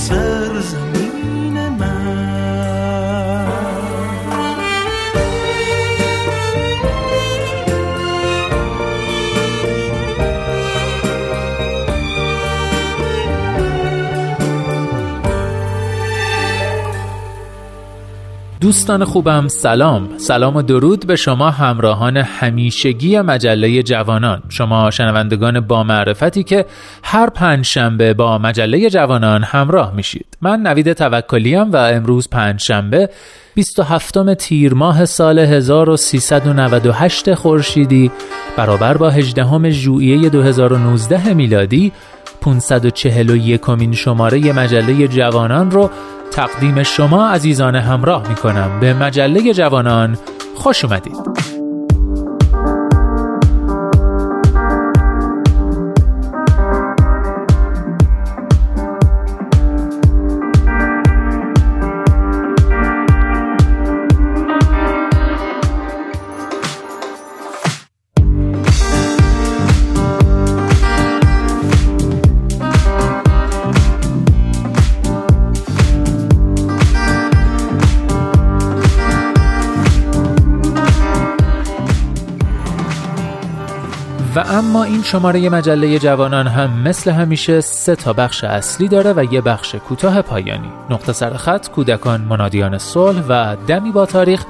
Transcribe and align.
seres 0.00 0.72
amigos. 0.74 0.99
دوستان 18.70 19.04
خوبم 19.04 19.48
سلام. 19.48 20.08
سلام 20.16 20.56
و 20.56 20.62
درود 20.62 21.06
به 21.06 21.16
شما 21.16 21.50
همراهان 21.50 22.16
همیشگی 22.16 23.20
مجله 23.20 23.82
جوانان. 23.82 24.42
شما 24.48 24.90
شنوندگان 24.90 25.60
با 25.60 25.84
معرفتی 25.84 26.42
که 26.42 26.66
هر 27.04 27.30
پنج 27.30 27.64
شنبه 27.64 28.14
با 28.14 28.38
مجله 28.38 28.90
جوانان 28.90 29.42
همراه 29.42 29.94
میشید. 29.94 30.26
من 30.40 30.60
نوید 30.60 30.92
توکلیم 30.92 31.72
و 31.72 31.76
امروز 31.76 32.28
پنج 32.28 32.60
شنبه 32.60 33.10
27 33.54 34.34
تیر 34.34 34.74
ماه 34.74 35.04
سال 35.04 35.38
1398 35.38 37.34
خورشیدی 37.34 38.10
برابر 38.56 38.96
با 38.96 39.10
18 39.10 39.70
ژوئیه 39.70 40.28
2019 40.28 41.34
میلادی 41.34 41.92
541 42.40 43.60
کمین 43.60 43.92
شماره 43.92 44.52
مجله 44.52 45.08
جوانان 45.08 45.70
رو 45.70 45.90
تقدیم 46.30 46.82
شما 46.82 47.28
عزیزان 47.28 47.74
همراه 47.74 48.28
می 48.28 48.34
کنم 48.34 48.80
به 48.80 48.94
مجله 48.94 49.52
جوانان 49.54 50.18
خوش 50.54 50.84
اومدید. 50.84 51.59
اما 84.42 84.84
این 84.84 85.02
شماره 85.02 85.48
مجله 85.48 85.98
جوانان 85.98 86.46
هم 86.46 86.70
مثل 86.82 87.10
همیشه 87.10 87.60
سه 87.60 87.96
تا 87.96 88.12
بخش 88.12 88.44
اصلی 88.44 88.88
داره 88.88 89.12
و 89.12 89.32
یه 89.32 89.40
بخش 89.40 89.74
کوتاه 89.74 90.22
پایانی. 90.22 90.70
نقطه 90.90 91.12
سر 91.12 91.36
خط 91.36 91.68
کودکان 91.68 92.20
منادیان 92.20 92.78
صلح 92.78 93.22
و 93.28 93.56
دمی 93.66 93.92
با 93.92 94.06
تاریخ. 94.06 94.44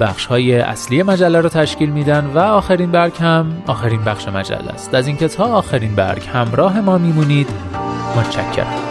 بخش 0.00 0.26
های 0.26 0.58
اصلی 0.58 1.02
مجله 1.02 1.40
رو 1.40 1.48
تشکیل 1.48 1.90
میدن 1.90 2.30
و 2.34 2.38
آخرین 2.38 2.90
برگ 2.90 3.12
هم 3.20 3.62
آخرین 3.66 4.04
بخش 4.04 4.28
مجله 4.28 4.70
است. 4.72 4.94
از 4.94 5.06
اینکه 5.06 5.28
تا 5.28 5.44
آخرین 5.44 5.94
برگ 5.94 6.22
همراه 6.32 6.80
ما 6.80 6.98
میمونید 6.98 7.48
متشکرم. 8.16 8.90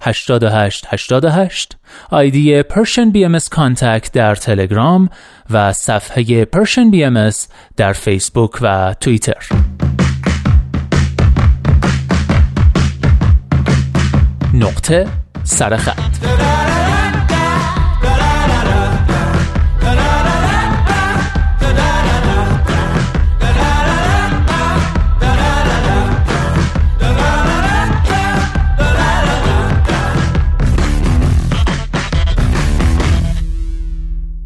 88 0.00 0.86
88 0.88 1.76
ID 2.10 2.62
BM 3.10 3.38
Contact 3.50 4.12
در 4.12 4.34
تلگرام 4.34 5.10
و 5.50 5.72
صفحه 5.72 6.44
BM 6.90 7.30
در 7.76 7.92
فیسبوک 7.92 8.52
و 8.60 8.94
توییتر. 9.00 9.48
نقطه 14.54 15.06
سرخط 15.44 16.49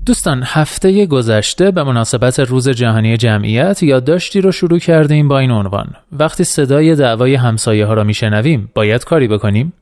دوستان 0.06 0.42
هفته 0.46 1.06
گذشته 1.06 1.70
به 1.70 1.82
مناسبت 1.82 2.40
روز 2.40 2.68
جهانی 2.68 3.16
جمعیت 3.16 3.82
یادداشتی 3.82 4.40
رو 4.40 4.52
شروع 4.52 4.78
کردیم 4.78 5.28
با 5.28 5.38
این 5.38 5.50
عنوان. 5.50 5.94
وقتی 6.12 6.44
صدای 6.44 6.94
دعوای 6.94 7.34
همسایه 7.34 7.86
ها 7.86 7.94
را 7.94 8.04
میشنویم 8.04 8.70
باید 8.74 9.04
کاری 9.04 9.28
بکنیم؟ 9.28 9.72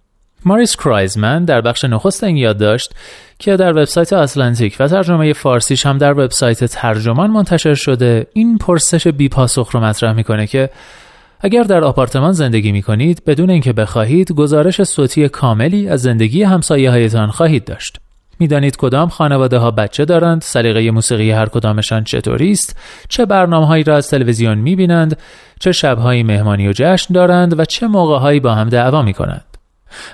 ماریس 0.45 0.77
کرایزمن 0.77 1.45
در 1.45 1.61
بخش 1.61 1.85
نخست 1.85 2.25
این 2.25 2.37
یادداشت 2.37 2.95
که 3.39 3.57
در 3.57 3.71
وبسایت 3.73 4.13
آتلانتیک 4.13 4.77
و 4.81 4.89
ترجمه 4.89 5.33
فارسیش 5.33 5.87
هم 5.87 5.99
در 5.99 6.13
وبسایت 6.13 6.65
ترجمان 6.65 7.31
منتشر 7.31 7.75
شده 7.75 8.27
این 8.33 8.59
پرسش 8.59 9.07
بی 9.07 9.29
پاسخ 9.29 9.71
رو 9.71 9.81
مطرح 9.81 10.13
می‌کنه 10.13 10.47
که 10.47 10.71
اگر 11.41 11.63
در 11.63 11.85
آپارتمان 11.85 12.33
زندگی 12.33 12.73
می 12.73 12.83
کنید 12.83 13.25
بدون 13.25 13.51
اینکه 13.51 13.73
بخواهید 13.73 14.33
گزارش 14.33 14.83
صوتی 14.83 15.29
کاملی 15.29 15.89
از 15.89 16.03
زندگی 16.03 16.43
همسایه 16.43 16.91
هایتان 16.91 17.31
خواهید 17.31 17.65
داشت. 17.65 18.02
می‌دانید 18.39 18.77
کدام 18.77 19.09
خانواده 19.09 19.59
ها 19.59 19.71
بچه 19.71 20.05
دارند 20.05 20.43
سلیقه 20.43 20.91
موسیقی 20.91 21.31
هر 21.31 21.47
کدامشان 21.47 22.05
چطوری 22.05 22.53
است 22.53 22.79
چه 23.09 23.27
برنامه 23.27 23.67
هایی 23.67 23.85
را 23.85 23.97
از 23.97 24.09
تلویزیون 24.09 24.59
می 24.59 24.77
بینند 24.77 25.19
چه 25.61 25.73
شبهایی 25.73 26.23
مهمانی 26.23 26.69
و 26.69 26.73
جشن 26.73 27.15
دارند 27.15 27.61
و 27.61 27.65
چه 27.65 27.87
موقع 27.87 28.19
هایی 28.19 28.41
با 28.41 28.55
هم 28.55 28.69
دعوا 28.69 29.03
می 29.03 29.13
کنند 29.13 29.45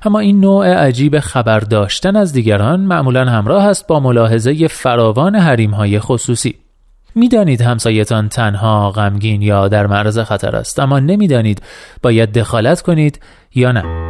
اما 0.05 0.19
این 0.19 0.41
نوع 0.41 0.75
عجیب 0.75 1.19
خبر 1.19 1.61
داشتن 1.61 2.17
از 2.17 2.33
دیگران 2.33 2.81
معمولا 2.81 3.25
همراه 3.25 3.65
است 3.65 3.87
با 3.87 4.01
ملاحظه 4.01 4.69
فراوان 4.69 5.37
حریم 5.37 5.71
های 5.71 6.01
خصوصی. 6.01 6.55
می‌دانید 7.15 7.61
همسایتان 7.61 8.29
تنها 8.29 8.91
غمگین 8.91 9.43
یا 9.43 9.69
در 9.69 9.87
معرض 9.87 10.19
خطر 10.19 10.57
است 10.57 10.81
اما 10.81 10.99
نمی‌دانید 10.99 11.63
باید 12.03 12.39
دخالت 12.39 12.83
کنید 12.83 13.21
یا 13.55 13.73
نه. 13.73 14.08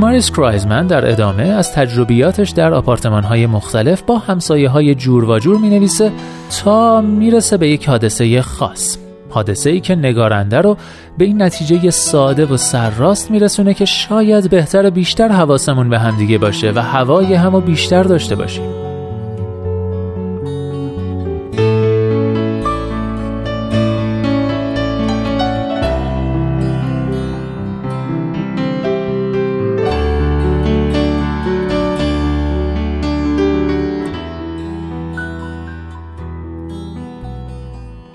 ماریس 0.00 0.30
کرایزمن 0.30 0.86
در 0.86 1.10
ادامه 1.10 1.42
از 1.42 1.72
تجربیاتش 1.72 2.50
در 2.50 2.74
آپارتمان 2.74 3.24
های 3.24 3.46
مختلف 3.46 4.02
با 4.02 4.18
همسایه 4.18 4.68
های 4.68 4.94
جور 4.94 5.24
و 5.24 5.38
جور 5.38 5.58
می 5.58 5.70
نویسه 5.70 6.12
تا 6.64 7.00
می‌رسه 7.00 7.56
به 7.56 7.68
یک 7.68 7.88
حادثه 7.88 8.42
خاص. 8.42 8.96
حادثه 9.30 9.70
ای 9.70 9.80
که 9.80 9.94
نگارنده 9.94 10.60
رو 10.60 10.76
به 11.18 11.24
این 11.24 11.42
نتیجه 11.42 11.90
ساده 11.90 12.46
و 12.46 12.56
سرراست 12.56 13.30
میرسونه 13.30 13.74
که 13.74 13.84
شاید 13.84 14.50
بهتر 14.50 14.90
بیشتر 14.90 15.28
حواسمون 15.28 15.88
به 15.88 15.98
همدیگه 15.98 16.38
باشه 16.38 16.72
و 16.74 16.78
هوای 16.78 17.34
همو 17.34 17.60
بیشتر 17.60 18.02
داشته 18.02 18.34
باشیم. 18.34 18.79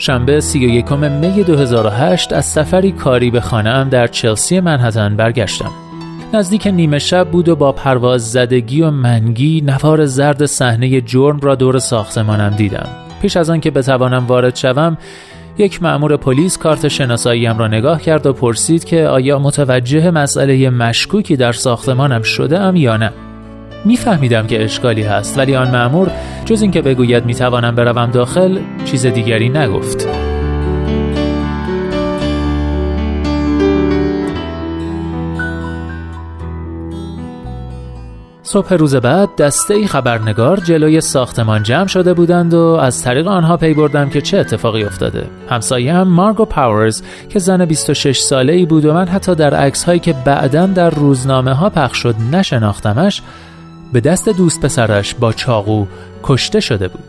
شنبه 0.06 0.40
31 0.40 0.92
می 0.92 1.44
2008 1.44 2.34
از 2.34 2.46
سفری 2.46 2.92
کاری 2.92 3.32
به 3.32 3.42
خانهام 3.42 3.90
در 3.90 4.08
چلسی 4.08 4.60
منحتن 4.60 5.16
برگشتم. 5.16 5.72
نزدیک 6.34 6.68
نیمه 6.68 7.00
شب 7.00 7.30
بود 7.30 7.50
و 7.50 7.56
با 7.56 7.72
پرواز 7.72 8.32
زدگی 8.32 8.82
و 8.82 8.92
منگی 8.92 9.62
نوار 9.62 10.06
زرد 10.06 10.46
صحنه 10.46 11.02
جرم 11.02 11.40
را 11.40 11.56
دور 11.56 11.80
ساختمانم 11.80 12.50
دیدم. 12.50 12.88
پیش 13.22 13.38
از 13.38 13.50
آن 13.50 13.60
که 13.60 13.72
بتوانم 13.72 14.28
وارد 14.28 14.56
شوم 14.56 14.98
یک 15.58 15.84
مأمور 15.84 16.18
پلیس 16.18 16.58
کارت 16.58 16.88
شناساییم 16.88 17.58
را 17.58 17.68
نگاه 17.68 18.02
کرد 18.02 18.26
و 18.26 18.34
پرسید 18.34 18.84
که 18.84 19.08
آیا 19.08 19.40
متوجه 19.40 20.12
مسئله 20.12 20.70
مشکوکی 20.70 21.36
در 21.36 21.52
ساختمانم 21.52 22.22
شده 22.22 22.60
ام 22.60 22.76
یا 22.76 22.98
نه. 22.98 23.12
میفهمیدم 23.86 24.48
که 24.48 24.64
اشکالی 24.64 25.04
هست 25.04 25.38
ولی 25.38 25.56
آن 25.56 25.72
مأمور 25.72 26.12
جز 26.46 26.62
اینکه 26.62 26.82
بگوید 26.82 27.26
می‌توانم 27.26 27.76
بروم 27.76 28.12
داخل 28.12 28.60
چیز 28.86 29.06
دیگری 29.06 29.50
نگفت 29.50 30.08
صبح 38.56 38.74
روز 38.74 38.96
بعد 38.96 39.36
دسته 39.36 39.88
خبرنگار 39.88 40.60
جلوی 40.60 41.02
ساختمان 41.02 41.64
جمع 41.64 41.88
شده 41.88 42.14
بودند 42.14 42.54
و 42.54 42.60
از 42.60 43.04
طریق 43.04 43.28
آنها 43.28 43.58
پی 43.58 43.74
بردم 43.74 44.10
که 44.10 44.22
چه 44.22 44.38
اتفاقی 44.38 44.84
افتاده. 44.84 45.28
همسایه‌ام 45.50 46.08
مارگو 46.08 46.46
پاورز 46.46 47.02
که 47.30 47.40
زن 47.40 47.66
26 47.66 48.20
ساله 48.20 48.54
ای 48.54 48.66
بود 48.66 48.86
و 48.86 48.94
من 48.94 49.08
حتی 49.08 49.36
در 49.36 49.54
عکس 49.54 49.84
هایی 49.84 50.00
که 50.00 50.14
بعدا 50.26 50.66
در 50.66 50.90
روزنامه 50.90 51.54
ها 51.54 51.70
پخش 51.70 51.98
شد 51.98 52.16
نشناختمش 52.32 53.22
به 53.94 54.00
دست 54.00 54.30
دوست 54.30 54.62
پسرش 54.62 55.16
با 55.16 55.34
چاقو 55.34 55.86
کشته 56.24 56.60
شده 56.60 56.88
بود. 56.88 57.04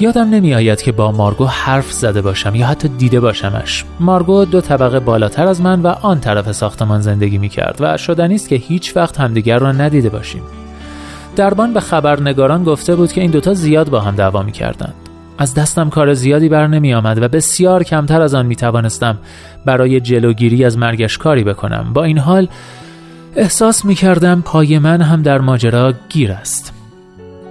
یادم 0.00 0.30
نمی 0.30 0.54
آید 0.54 0.82
که 0.82 0.92
با 0.92 1.12
مارگو 1.12 1.44
حرف 1.44 1.92
زده 1.92 2.22
باشم 2.22 2.54
یا 2.54 2.66
حتی 2.66 2.88
دیده 2.88 3.20
باشمش. 3.20 3.84
مارگو 4.00 4.44
دو 4.44 4.60
طبقه 4.60 5.00
بالاتر 5.00 5.46
از 5.46 5.60
من 5.60 5.82
و 5.82 5.86
آن 5.86 6.20
طرف 6.20 6.52
ساختمان 6.52 7.00
زندگی 7.00 7.38
می 7.38 7.48
کرد 7.48 7.76
و 7.80 7.96
شدنی 7.96 8.34
است 8.34 8.48
که 8.48 8.56
هیچ 8.56 8.96
وقت 8.96 9.20
همدیگر 9.20 9.58
را 9.58 9.72
ندیده 9.72 10.08
باشیم. 10.08 10.42
دربان 11.36 11.72
به 11.72 11.80
خبرنگاران 11.80 12.64
گفته 12.64 12.96
بود 12.96 13.12
که 13.12 13.20
این 13.20 13.30
دوتا 13.30 13.54
زیاد 13.54 13.90
با 13.90 14.00
هم 14.00 14.14
دعوا 14.14 14.42
می 14.42 14.52
کردند 14.52 14.94
از 15.38 15.54
دستم 15.54 15.90
کار 15.90 16.14
زیادی 16.14 16.48
بر 16.48 16.66
نمی 16.66 16.94
آمد 16.94 17.22
و 17.22 17.28
بسیار 17.28 17.82
کمتر 17.82 18.22
از 18.22 18.34
آن 18.34 18.46
می 18.46 18.56
توانستم 18.56 19.18
برای 19.64 20.00
جلوگیری 20.00 20.64
از 20.64 20.78
مرگش 20.78 21.18
کاری 21.18 21.44
بکنم. 21.44 21.92
با 21.92 22.04
این 22.04 22.18
حال 22.18 22.48
احساس 23.36 23.84
می 23.84 23.94
کردم 23.94 24.42
پای 24.44 24.78
من 24.78 25.02
هم 25.02 25.22
در 25.22 25.38
ماجرا 25.38 25.94
گیر 26.08 26.32
است. 26.32 26.72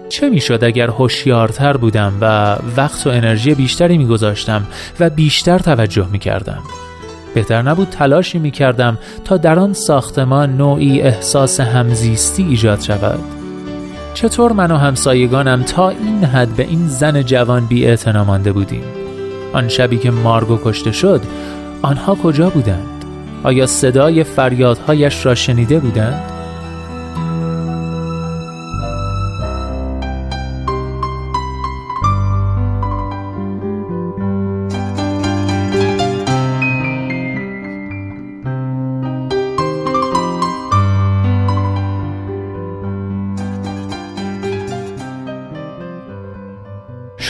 چه 0.09 0.29
می‌شد 0.29 0.63
اگر 0.63 0.87
هوشیارتر 0.87 1.77
بودم 1.77 2.13
و 2.21 2.55
وقت 2.77 3.07
و 3.07 3.09
انرژی 3.09 3.55
بیشتری 3.55 3.97
میگذاشتم 3.97 4.67
و 4.99 5.09
بیشتر 5.09 5.59
توجه 5.59 6.07
می 6.11 6.19
کردم 6.19 6.59
بهتر 7.33 7.61
نبود 7.61 7.89
تلاشی 7.89 8.39
می 8.39 8.51
کردم 8.51 8.97
تا 9.25 9.37
در 9.37 9.59
آن 9.59 9.73
ساختمان 9.73 10.57
نوعی 10.57 11.01
احساس 11.01 11.59
همزیستی 11.59 12.43
ایجاد 12.43 12.81
شود. 12.81 13.19
چطور 14.13 14.51
من 14.51 14.71
و 14.71 14.77
همسایگانم 14.77 15.63
تا 15.63 15.89
این 15.89 16.23
حد 16.23 16.49
به 16.49 16.63
این 16.63 16.87
زن 16.87 17.21
جوان 17.21 17.65
بی 17.65 17.97
مانده 18.27 18.51
بودیم؟ 18.51 18.83
آن 19.53 19.67
شبی 19.67 19.97
که 19.97 20.11
مارگو 20.11 20.59
کشته 20.63 20.91
شد 20.91 21.21
آنها 21.81 22.15
کجا 22.15 22.49
بودند؟ 22.49 22.90
آیا 23.43 23.65
صدای 23.65 24.23
فریادهایش 24.23 25.25
را 25.25 25.35
شنیده 25.35 25.79
بودند؟ 25.79 26.30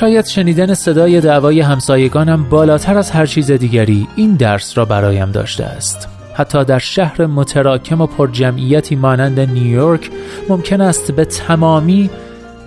شاید 0.01 0.25
شنیدن 0.25 0.73
صدای 0.73 1.21
دعوای 1.21 1.61
همسایگانم 1.61 2.43
بالاتر 2.43 2.97
از 2.97 3.11
هر 3.11 3.25
چیز 3.25 3.51
دیگری 3.51 4.07
این 4.15 4.35
درس 4.35 4.77
را 4.77 4.85
برایم 4.85 5.31
داشته 5.31 5.63
است. 5.63 6.07
حتی 6.33 6.63
در 6.63 6.79
شهر 6.79 7.25
متراکم 7.25 8.01
و 8.01 8.05
پرجمعیتی 8.05 8.95
مانند 8.95 9.39
نیویورک 9.39 10.09
ممکن 10.49 10.81
است 10.81 11.11
به 11.11 11.25
تمامی 11.25 12.09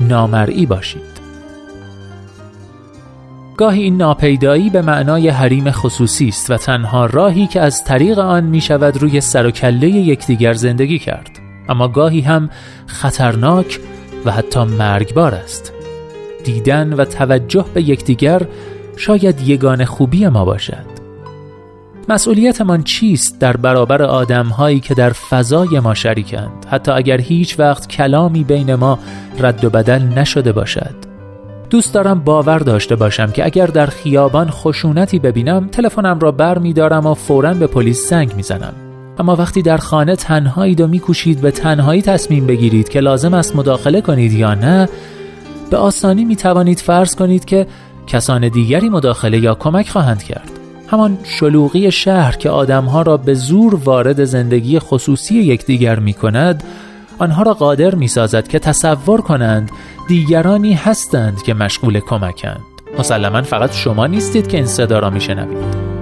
نامرئی 0.00 0.66
باشید. 0.66 1.20
گاهی 3.56 3.82
این 3.82 3.96
ناپیدایی 3.96 4.70
به 4.70 4.82
معنای 4.82 5.28
حریم 5.28 5.70
خصوصی 5.70 6.28
است 6.28 6.50
و 6.50 6.56
تنها 6.56 7.06
راهی 7.06 7.46
که 7.46 7.60
از 7.60 7.84
طریق 7.84 8.18
آن 8.18 8.44
می 8.44 8.60
شود 8.60 8.96
روی 8.96 9.20
سر 9.20 9.46
و 9.46 9.50
کله 9.50 9.88
یکدیگر 9.88 10.52
زندگی 10.52 10.98
کرد. 10.98 11.30
اما 11.68 11.88
گاهی 11.88 12.20
هم 12.20 12.50
خطرناک 12.86 13.80
و 14.24 14.30
حتی 14.30 14.64
مرگبار 14.64 15.34
است. 15.34 15.73
دیدن 16.44 16.92
و 16.92 17.04
توجه 17.04 17.64
به 17.74 17.82
یکدیگر 17.82 18.42
شاید 18.96 19.40
یگان 19.40 19.84
خوبی 19.84 20.28
ما 20.28 20.44
باشد. 20.44 20.94
مسئولیتمان 22.08 22.82
چیست 22.82 23.40
در 23.40 23.56
برابر 23.56 24.02
آدمهایی 24.02 24.80
که 24.80 24.94
در 24.94 25.10
فضای 25.10 25.80
ما 25.80 25.94
شریکند؟ 25.94 26.66
حتی 26.70 26.92
اگر 26.92 27.20
هیچ 27.20 27.58
وقت 27.58 27.88
کلامی 27.88 28.44
بین 28.44 28.74
ما 28.74 28.98
رد 29.40 29.64
و 29.64 29.70
بدل 29.70 30.02
نشده 30.02 30.52
باشد. 30.52 30.94
دوست 31.70 31.94
دارم 31.94 32.20
باور 32.20 32.58
داشته 32.58 32.96
باشم 32.96 33.30
که 33.30 33.44
اگر 33.44 33.66
در 33.66 33.86
خیابان 33.86 34.50
خشونتی 34.50 35.18
ببینم 35.18 35.68
تلفنم 35.68 36.18
را 36.18 36.32
بر 36.32 36.58
می 36.58 36.72
دارم 36.72 37.06
و 37.06 37.14
فورا 37.14 37.54
به 37.54 37.66
پلیس 37.66 38.10
زنگ 38.10 38.34
می‌زنم. 38.36 38.72
اما 39.18 39.36
وقتی 39.36 39.62
در 39.62 39.76
خانه 39.76 40.16
تنهایید 40.16 40.80
و 40.80 40.86
میکوشید 40.86 41.40
به 41.40 41.50
تنهایی 41.50 42.02
تصمیم 42.02 42.46
بگیرید 42.46 42.88
که 42.88 43.00
لازم 43.00 43.34
است 43.34 43.56
مداخله 43.56 44.00
کنید 44.00 44.32
یا 44.32 44.54
نه 44.54 44.88
به 45.70 45.76
آسانی 45.76 46.24
می 46.24 46.36
توانید 46.36 46.80
فرض 46.80 47.14
کنید 47.14 47.44
که 47.44 47.66
کسان 48.06 48.48
دیگری 48.48 48.88
مداخله 48.88 49.38
یا 49.38 49.54
کمک 49.54 49.88
خواهند 49.88 50.22
کرد. 50.22 50.50
همان 50.88 51.18
شلوغی 51.24 51.90
شهر 51.90 52.36
که 52.36 52.50
آدمها 52.50 53.02
را 53.02 53.16
به 53.16 53.34
زور 53.34 53.74
وارد 53.74 54.24
زندگی 54.24 54.78
خصوصی 54.78 55.34
یکدیگر 55.34 55.98
می 55.98 56.12
کند 56.12 56.64
آنها 57.18 57.42
را 57.42 57.54
قادر 57.54 57.94
می 57.94 58.08
سازد 58.08 58.48
که 58.48 58.58
تصور 58.58 59.20
کنند 59.20 59.70
دیگرانی 60.08 60.72
هستند 60.72 61.42
که 61.42 61.54
مشغول 61.54 62.00
کمکند. 62.00 62.60
مسلما 62.98 63.42
فقط 63.42 63.72
شما 63.72 64.06
نیستید 64.06 64.48
که 64.48 64.56
این 64.56 64.66
صدا 64.66 64.98
را 64.98 65.10
می 65.10 65.20
شنوید. 65.20 65.93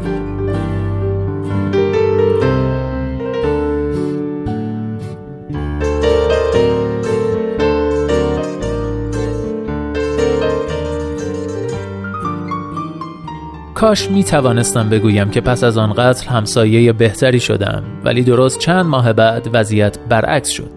کاش 13.82 14.10
می 14.10 14.24
توانستم 14.24 14.88
بگویم 14.88 15.30
که 15.30 15.40
پس 15.40 15.64
از 15.64 15.78
آن 15.78 15.92
قتل 15.92 16.28
همسایه 16.28 16.92
بهتری 16.92 17.40
شدم 17.40 17.82
ولی 18.04 18.22
درست 18.22 18.58
چند 18.58 18.86
ماه 18.86 19.12
بعد 19.12 19.48
وضعیت 19.52 19.98
برعکس 20.08 20.48
شد. 20.48 20.70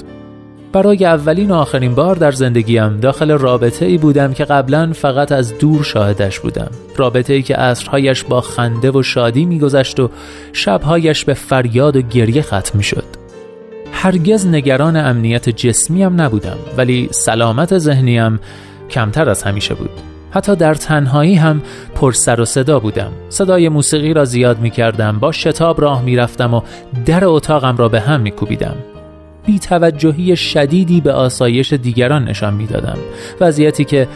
برای 0.74 1.06
اولین 1.06 1.52
و 1.52 1.54
آخرین 1.54 1.96
بار 1.96 2.16
در 2.16 2.32
زندگیم 2.32 3.00
داخل 3.00 3.32
رابطه 3.32 3.86
ای 3.86 3.98
بودم 3.98 4.34
که 4.34 4.46
قبلا 4.46 4.94
فقط 4.94 5.32
از 5.32 5.58
دور 5.58 5.84
شاهدش 5.84 6.40
بودم. 6.40 6.72
رابطه 6.98 7.34
ای 7.34 7.42
که 7.42 7.56
عصرهایش 7.56 8.24
با 8.24 8.42
خنده 8.42 8.92
و 8.92 9.04
شادی 9.04 9.46
میگذشت 9.46 10.00
و 10.00 10.10
شبهایش 10.54 11.26
به 11.26 11.34
فریاد 11.34 11.96
و 11.96 12.02
گریه 12.02 12.42
ختم 12.42 12.78
می 12.78 12.84
شد 12.84 13.06
هرگز 13.92 14.48
نگران 14.48 14.96
امنیت 14.96 15.50
جسمیم 15.50 16.22
نبودم 16.22 16.58
ولی 16.78 17.10
سلامت 17.12 17.78
ذهنیم 17.78 18.40
کمتر 18.90 19.30
از 19.30 19.44
همیشه 19.44 19.74
بود. 19.74 20.15
حتی 20.36 20.56
در 20.56 20.76
تنهایی 20.76 21.36
هم 21.36 21.62
پر 21.96 22.12
سر 22.12 22.42
و 22.42 22.46
صدا 22.46 22.80
بودم. 22.80 23.12
صدای 23.30 23.70
موسیقی 23.70 24.14
را 24.14 24.26
زیاد 24.26 24.60
می 24.60 24.70
کردم 24.70 25.20
با 25.20 25.32
شتاب 25.32 25.82
راه 25.82 26.02
می 26.02 26.16
رفتم 26.16 26.54
و 26.54 26.62
در 27.06 27.26
اتاقم 27.26 27.78
را 27.78 27.90
به 27.90 28.02
هم 28.02 28.22
می 28.22 28.32
کوبیدم 28.32 28.76
بی 29.46 29.60
توجهی 29.60 30.36
شدیدی 30.36 31.02
به 31.02 31.12
آسایش 31.12 31.74
دیگران 31.74 32.24
نشان 32.24 32.54
می 32.54 32.68
دادم 32.68 32.98
وضعیتی 33.42 33.86
که 33.86 34.08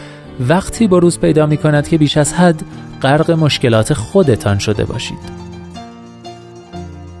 وقتی 0.48 0.88
بروز 0.88 1.18
پیدا 1.18 1.46
می 1.46 1.56
کند 1.56 1.88
که 1.88 1.98
بیش 1.98 2.16
از 2.16 2.34
حد 2.34 2.62
غرق 3.02 3.30
مشکلات 3.30 3.92
خودتان 3.92 4.58
شده 4.58 4.84
باشید. 4.84 5.39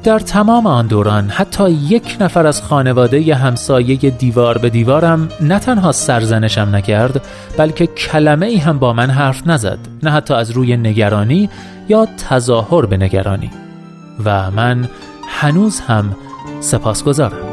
در 0.04 0.18
تمام 0.18 0.66
آن 0.66 0.86
دوران 0.86 1.28
حتی 1.28 1.70
یک 1.70 2.16
نفر 2.20 2.46
از 2.46 2.62
خانواده 2.62 3.20
ی 3.20 3.30
همسایه 3.30 3.96
دیوار 3.96 4.58
به 4.58 4.70
دیوارم 4.70 5.28
نه 5.40 5.58
تنها 5.58 5.92
سرزنشم 5.92 6.76
نکرد 6.76 7.24
بلکه 7.56 7.86
کلمه 7.86 8.46
ای 8.46 8.56
هم 8.56 8.78
با 8.78 8.92
من 8.92 9.10
حرف 9.10 9.46
نزد 9.46 9.78
نه 10.02 10.10
حتی 10.10 10.34
از 10.34 10.50
روی 10.50 10.76
نگرانی 10.76 11.48
یا 11.88 12.08
تظاهر 12.28 12.86
به 12.86 12.96
نگرانی. 12.96 13.50
و 14.24 14.50
من 14.50 14.88
هنوز 15.28 15.80
هم 15.80 16.16
سپاسگزارم. 16.60 17.49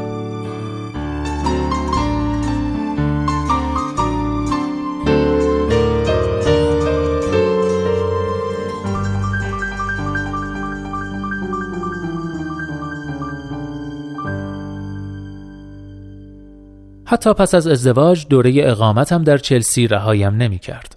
حتی 17.10 17.34
پس 17.34 17.54
از 17.54 17.66
ازدواج 17.66 18.26
دوره 18.28 18.54
اقامتم 18.56 19.24
در 19.24 19.38
چلسی 19.38 19.86
رهایم 19.86 20.34
نمی 20.34 20.58
کرد. 20.58 20.96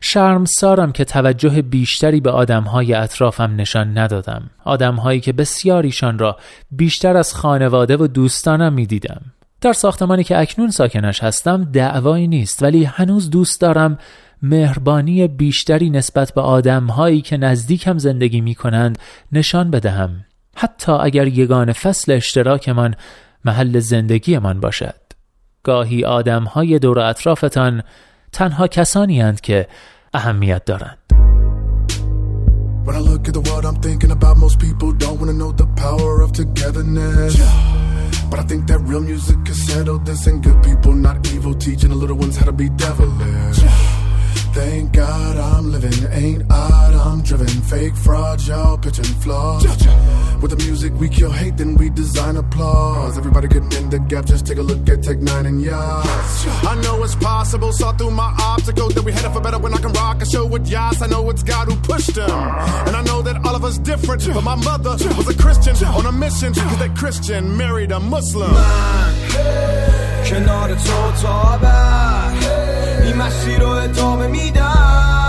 شرم 0.00 0.44
سارم 0.44 0.92
که 0.92 1.04
توجه 1.04 1.62
بیشتری 1.62 2.20
به 2.20 2.30
آدمهای 2.30 2.94
اطرافم 2.94 3.54
نشان 3.56 3.98
ندادم. 3.98 4.50
آدمهایی 4.64 5.20
که 5.20 5.32
بسیاریشان 5.32 6.18
را 6.18 6.36
بیشتر 6.70 7.16
از 7.16 7.34
خانواده 7.34 7.96
و 7.96 8.06
دوستانم 8.06 8.72
می 8.72 8.86
دیدم. 8.86 9.20
در 9.60 9.72
ساختمانی 9.72 10.24
که 10.24 10.38
اکنون 10.38 10.70
ساکنش 10.70 11.22
هستم 11.22 11.64
دعوایی 11.64 12.28
نیست 12.28 12.62
ولی 12.62 12.84
هنوز 12.84 13.30
دوست 13.30 13.60
دارم 13.60 13.98
مهربانی 14.42 15.28
بیشتری 15.28 15.90
نسبت 15.90 16.32
به 16.34 16.40
آدمهایی 16.40 17.20
که 17.20 17.36
نزدیکم 17.36 17.98
زندگی 17.98 18.40
می 18.40 18.54
کنند 18.54 18.98
نشان 19.32 19.70
بدهم. 19.70 20.24
حتی 20.56 20.92
اگر 20.92 21.26
یگان 21.26 21.72
فصل 21.72 22.12
اشتراکمان 22.12 22.94
محل 23.44 23.80
زندگیمان 23.80 24.60
باشد 24.60 25.00
گاهی 25.62 26.04
آدم 26.04 26.44
های 26.44 26.78
دور 26.78 26.98
اطرافتان 26.98 27.82
تنها 28.32 28.66
کسانی 28.66 29.20
هند 29.20 29.40
که 29.40 29.68
اهمیت 30.14 30.64
دارند 30.64 30.98
I. 37.28 37.68
But 38.30 38.40
I 38.40 38.42
think 38.42 38.66
that 38.66 38.80
real 38.80 39.00
music 39.00 39.42
can 39.46 39.54
settle 39.54 39.98
this, 39.98 40.26
and 40.26 40.42
good 40.42 40.62
people, 40.62 40.92
not 40.92 41.16
evil, 41.32 41.54
teaching 41.54 41.90
the 41.90 41.96
little 41.96 42.16
ones 42.16 42.36
how 42.36 42.44
to 42.44 42.52
be 42.52 42.68
devilish. 42.68 43.60
Thank 44.52 44.92
God 44.92 45.36
I'm 45.36 45.72
living, 45.72 45.98
ain't 46.12 46.42
odd, 46.50 46.87
I'm 47.07 47.21
driven. 47.21 47.47
Fake 47.47 47.95
fraud, 47.95 48.41
y'all 48.47 48.77
pitching 48.77 49.05
flaws. 49.23 49.63
With 50.41 50.51
the 50.51 50.57
music, 50.57 50.91
we 50.99 51.07
kill 51.07 51.31
hate, 51.31 51.55
then 51.57 51.75
we 51.75 51.89
design 51.89 52.35
applause. 52.37 53.17
Everybody 53.17 53.47
getting 53.47 53.71
in 53.71 53.89
the 53.89 53.99
gap, 53.99 54.25
just 54.25 54.45
take 54.45 54.57
a 54.57 54.61
look 54.61 54.87
at 54.89 55.01
Tech 55.03 55.19
Nine 55.19 55.45
and 55.45 55.61
Yas. 55.61 56.47
I 56.71 56.75
know 56.81 57.03
it's 57.03 57.15
possible, 57.15 57.71
saw 57.71 57.93
through 57.93 58.11
my 58.11 58.35
obstacles 58.39 58.93
that 58.95 59.03
we 59.03 59.11
headed 59.11 59.31
for 59.31 59.39
better 59.39 59.59
when 59.59 59.73
I 59.73 59.77
can 59.77 59.93
rock 59.93 60.21
a 60.21 60.25
show 60.25 60.45
with 60.45 60.67
Yas. 60.67 61.01
I 61.01 61.07
know 61.07 61.29
it's 61.29 61.43
God 61.43 61.69
who 61.69 61.75
pushed 61.77 62.15
them. 62.15 62.29
And 62.87 62.95
I 62.95 63.01
know 63.03 63.21
that 63.21 63.45
all 63.45 63.55
of 63.55 63.63
us 63.63 63.77
different, 63.77 64.25
but 64.33 64.43
my 64.43 64.55
mother 64.55 64.91
was 65.17 65.29
a 65.29 65.37
Christian 65.37 65.75
on 65.87 66.05
a 66.05 66.11
mission, 66.11 66.53
cause 66.53 66.79
that 66.79 66.95
Christian 66.97 67.55
married 67.55 67.91
a 67.91 67.99
Muslim. 67.99 68.53
کنار 70.25 70.75
تو 70.75 71.11
تا 71.21 71.59
این 73.03 73.17
مسیر 73.17 73.59
رو 73.59 73.67
ادامه 73.69 74.27
میدم 74.27 75.26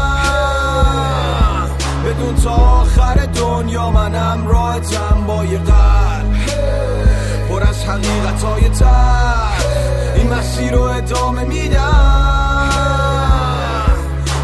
بدون 2.10 2.36
تا 2.36 2.52
آخر 2.52 3.16
دنیا 3.16 3.90
منم 3.90 4.48
راحتم 4.48 5.24
با 5.28 5.46
یه 5.46 5.58
قلب. 5.58 6.34
پر 7.50 7.64
از 7.64 7.86
حقیقت 7.86 8.44
های 8.44 8.70
تر. 8.70 10.16
این 10.16 10.34
مسیر 10.34 10.72
رو 10.72 10.82
ادامه 10.82 11.44
میدم. 11.44 12.39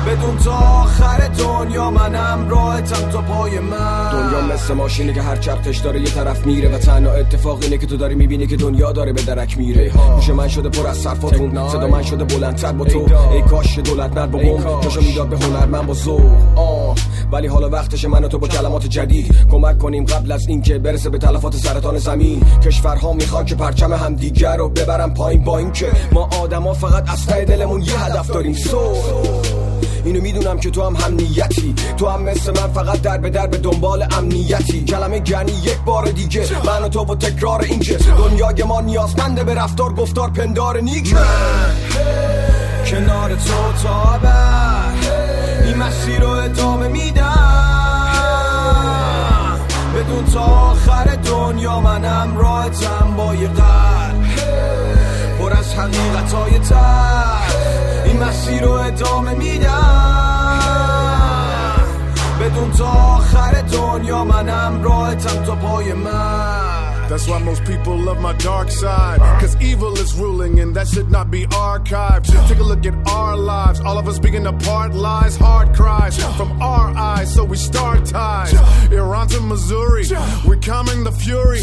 بدون 0.05 0.37
تا 0.37 0.51
آخر 0.51 1.27
دنیا 1.27 1.91
منم 1.91 2.49
راحتم 2.49 3.09
تا 3.09 3.21
پای 3.21 3.59
من. 3.59 4.11
دنیا 4.11 4.41
مثل 4.41 4.73
ماشینی 4.73 5.13
که 5.13 5.21
هر 5.21 5.35
چرخش 5.35 5.77
داره 5.77 5.99
یه 5.99 6.05
طرف 6.05 6.45
میره 6.45 6.69
و 6.69 6.77
تنها 6.77 7.11
اتفاق 7.11 7.59
اینه 7.61 7.77
که 7.77 7.85
تو 7.85 7.97
داری 7.97 8.15
می‌بینی 8.15 8.47
که 8.47 8.55
دنیا 8.55 8.91
داره 8.91 9.13
به 9.13 9.21
درک 9.21 9.57
میره. 9.57 9.91
گوش 10.15 10.29
من 10.29 10.47
شده 10.47 10.69
پر 10.69 10.87
از 10.87 10.97
صرفاتون. 10.97 11.69
صدا 11.69 11.87
من 11.87 12.03
شده 12.03 12.23
بلندتر 12.23 12.71
با 12.71 12.85
تو. 12.85 12.99
ای 13.31 13.41
کاش 13.41 13.79
دولت 13.79 14.17
نر 14.17 14.27
با 14.27 14.39
بوم 14.39 14.81
جاشو 14.81 15.01
می‌داد 15.01 15.29
به 15.29 15.37
هنر 15.37 15.65
من 15.65 15.85
با 15.85 15.93
ذوق. 15.93 16.21
ولی 17.31 17.47
حالا 17.47 17.69
وقتش 17.69 18.05
من 18.05 18.23
و 18.23 18.27
تو 18.27 18.39
با 18.39 18.47
کلمات 18.47 18.85
جدید 18.85 19.35
کمک 19.51 19.77
کنیم 19.77 20.05
قبل 20.05 20.31
از 20.31 20.47
اینکه 20.47 20.79
برسه 20.79 21.09
به 21.09 21.17
تلفات 21.17 21.55
سرطان 21.55 21.97
زمین. 21.97 22.43
کشورها 22.65 23.13
می‌خوان 23.13 23.45
که 23.45 23.55
پرچم 23.55 23.93
هم 23.93 24.15
دیگر 24.15 24.57
رو 24.57 24.69
ببرن 24.69 25.13
پایین 25.13 25.43
با 25.43 25.57
اینکه 25.57 25.87
ما 26.11 26.29
آدما 26.41 26.73
فقط 26.73 27.09
از 27.09 27.27
دلمون 27.27 27.81
یه 27.81 28.05
هدف 28.05 28.27
داریم. 28.27 28.53
سو 28.53 28.79
اینو 30.05 30.21
می‌دونم 30.21 30.59
که 30.59 30.69
تو 30.69 30.83
هم 30.83 30.95
هم 30.95 31.13
نیتی 31.13 31.75
تو 31.97 32.07
هم 32.07 32.21
مثل 32.21 32.51
من 32.51 32.73
فقط 32.73 33.01
در 33.01 33.17
به 33.17 33.29
در 33.29 33.47
به 33.47 33.57
دنبال 33.57 34.07
امنیتی. 34.17 34.83
کلمه 34.83 35.19
گنی 35.19 35.51
یک 35.51 35.77
بار 35.85 36.05
دیگه. 36.05 36.45
من 36.65 36.83
و 36.83 36.89
تو 36.89 37.05
و 37.05 37.15
تکرار 37.15 37.61
اینکه 37.61 37.97
دنیای 37.97 38.63
ما 38.63 38.81
نیازمنده 38.81 39.43
به 39.43 39.53
رفتار 39.55 39.93
گفتار 39.93 40.29
پندار 40.29 40.81
نیک 40.81 41.13
من. 41.13 41.25
کنار 42.85 43.29
تو 43.29 43.83
تا 43.83 44.19
این 45.65 45.77
مسیر 45.77 46.19
رو 46.19 46.29
ادامه 46.29 46.87
میدم. 46.87 47.25
بدون 49.95 50.25
تا 50.25 50.41
آخر 50.41 51.15
دنیا 51.15 51.79
منم 51.79 52.37
راحتم 52.37 53.13
با 53.17 53.35
یه 53.35 53.47
قلب. 53.47 54.25
پر 55.39 55.53
از 55.53 55.73
حقیقت 55.73 56.33
های 56.33 56.59
این 58.15 58.23
مسیر 58.23 58.63
رو 58.63 58.71
ادامه 58.71 59.33
میدم 59.33 60.61
بدون 62.41 62.71
تا 62.71 62.85
آخر 62.85 63.61
دنیا 63.61 64.23
منم 64.23 64.83
راحتم 64.83 65.43
تا 65.43 65.55
پای 65.55 65.93
من 65.93 66.84
That's 67.10 67.26
why 67.26 67.38
most 67.38 67.64
people 67.64 67.96
love 67.96 68.20
my 68.20 68.34
dark 68.34 68.70
side. 68.70 69.18
Cause 69.40 69.54
evil 69.60 69.92
is 69.98 70.14
ruling 70.14 70.60
and 70.60 70.74
that 70.76 70.88
should 70.88 71.10
not 71.10 71.30
be 71.30 71.42
archived. 71.46 72.26
Take 72.48 72.58
a 72.58 72.62
look 72.62 72.86
at 72.86 72.96
our 73.08 73.36
lives. 73.36 73.80
All 73.80 73.98
of 73.98 74.06
us 74.08 74.18
being 74.18 74.46
apart, 74.46 74.94
lies, 74.94 75.36
hard 75.36 75.74
cries 75.74 76.16
from 76.38 76.50
our 76.62 76.88
eyes. 76.96 77.10
high, 77.20 77.24
so 77.24 77.44
we 77.44 77.56
start 77.56 78.00
ties. 78.06 78.52
Iran 78.92 79.26
to 79.28 79.40
Missouri, 79.40 80.04
we're 80.46 80.64
coming 80.74 80.98
the 81.08 81.12
fury. 81.24 81.60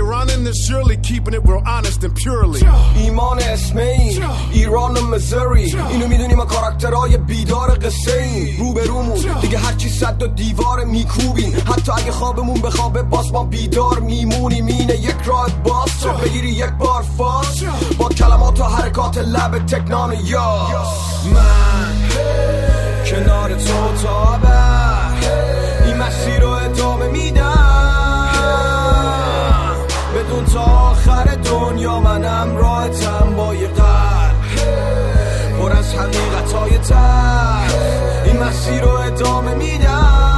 Iran 0.00 0.26
in 0.34 0.44
the 0.48 0.54
surely, 0.66 0.96
keeping 1.08 1.34
it 1.38 1.42
real 1.48 1.62
honest 1.74 2.04
and 2.04 2.14
purely. 2.14 2.60
ایمان 2.96 3.38
اسمه 3.38 3.82
این 3.82 4.24
ایران 4.52 4.96
و 4.96 5.00
مزوری 5.00 5.76
اینو 5.90 6.08
میدونیم 6.08 6.36
ما 6.36 6.44
کاراکترهای 6.44 7.16
بیدار 7.16 7.78
قصه 7.78 8.22
این 8.22 8.58
رو 8.58 8.72
به 8.72 8.84
رومون 8.84 9.40
دیگه 9.40 9.58
هرچی 9.58 9.88
صد 9.88 10.22
و 10.22 10.26
دیوار 10.26 10.84
میکوبیم 10.84 11.52
حتی 11.66 11.92
اگه 11.92 12.12
خوابمون 12.12 12.60
بخوابه 12.60 13.02
باز 13.02 13.32
ما 13.32 13.44
بیدار 13.44 14.00
میمونیم 14.00 14.64
اینه 14.81 14.95
یک 14.95 15.15
راه 15.25 15.49
باز 15.63 16.01
چه 16.01 16.09
بگیری 16.09 16.49
یک 16.49 16.69
بار 16.79 17.03
فاز 17.17 17.63
با 17.97 18.09
کلمات 18.09 18.59
و 18.59 18.63
حرکات 18.63 19.17
لب 19.17 19.65
تکنان 19.65 20.13
یا. 20.23 20.67
من 21.33 21.93
کنار 23.05 23.49
تو 23.49 24.03
تا 24.03 24.39
این 25.85 25.97
مسیر 25.97 26.39
رو 26.39 26.49
ادامه 26.49 27.07
میدم. 27.07 28.27
بدون 30.15 30.45
تا 30.45 30.61
آخر 30.61 31.23
دنیا 31.23 31.99
منم 31.99 32.57
راحتم 32.57 33.33
با 33.37 33.55
یه 33.55 33.69
پر 35.59 35.71
از 35.71 35.95
حقیقت 35.95 36.53
های 36.53 36.79
این 38.25 38.43
مسیر 38.43 38.81
رو 38.81 38.89
ادامه 38.89 39.53
میدم. 39.53 40.30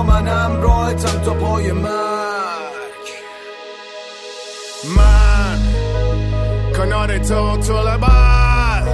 دنیا 0.00 0.20
منم 0.20 0.62
راحتم 0.62 1.20
تا 1.24 1.34
پای 1.34 1.72
مرگ. 1.72 1.90
من 4.96 5.58
کنار 6.76 7.18
تو 7.18 7.56
تو 7.56 7.82
لبد 7.82 8.88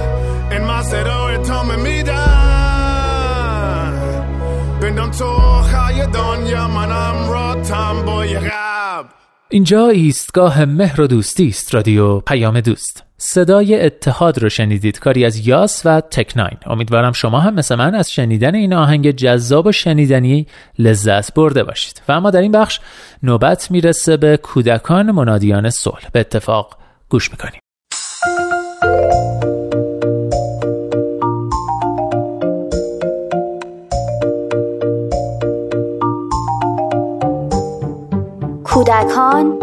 این 0.51 0.61
مسیر 0.61 1.03
رو 1.03 1.21
ادامه 1.21 1.75
میدم. 1.75 2.13
بدون 4.81 5.11
تو 5.11 5.25
آخر 5.25 6.05
دنیا 6.05 6.67
منم 6.67 7.29
راحتم 7.29 8.05
با 8.05 8.25
یه 8.25 8.39
غب 8.39 9.05
اینجا 9.49 9.87
ایستگاه 9.87 10.65
مهر 10.65 11.01
و 11.01 11.07
دوستی 11.07 11.47
است 11.47 11.75
رادیو 11.75 12.19
پیام 12.19 12.61
دوست. 12.61 13.06
صدای 13.19 13.85
اتحاد 13.85 14.39
رو 14.39 14.49
شنیدید. 14.49 14.99
کاری 14.99 15.25
از 15.25 15.47
یاس 15.47 15.81
و 15.85 16.01
تکناین. 16.01 16.57
امیدوارم 16.65 17.11
شما 17.11 17.39
هم 17.39 17.53
مثل 17.53 17.75
من 17.75 17.95
از 17.95 18.11
شنیدن 18.11 18.55
این 18.55 18.73
آهنگ 18.73 19.11
جذاب 19.11 19.65
و 19.65 19.71
شنیدنی 19.71 20.47
لذت 20.79 21.33
برده 21.33 21.63
باشید. 21.63 22.01
و 22.07 22.11
اما 22.11 22.31
در 22.31 22.41
این 22.41 22.51
بخش 22.51 22.79
نوبت 23.23 23.71
می‌رسه 23.71 24.17
به 24.17 24.37
کودکان 24.37 25.11
منادیان 25.11 25.69
صلح. 25.69 26.09
به 26.11 26.19
اتفاق 26.19 26.77
گوش 27.09 27.31
می‌کنیم. 27.31 27.59
کودکان 38.63 39.59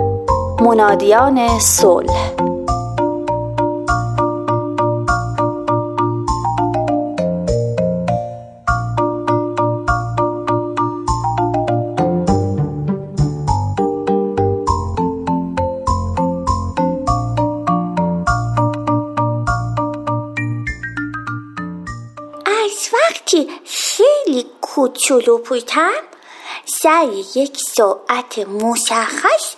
منادیان 0.60 1.58
صلح. 1.58 2.43
وقتی 23.24 23.50
خیلی 23.64 24.46
کوچولو 24.60 25.38
بودم. 25.38 26.02
سر 26.82 27.08
یک 27.34 27.58
ساعت 27.76 28.38
مشخص 28.38 29.54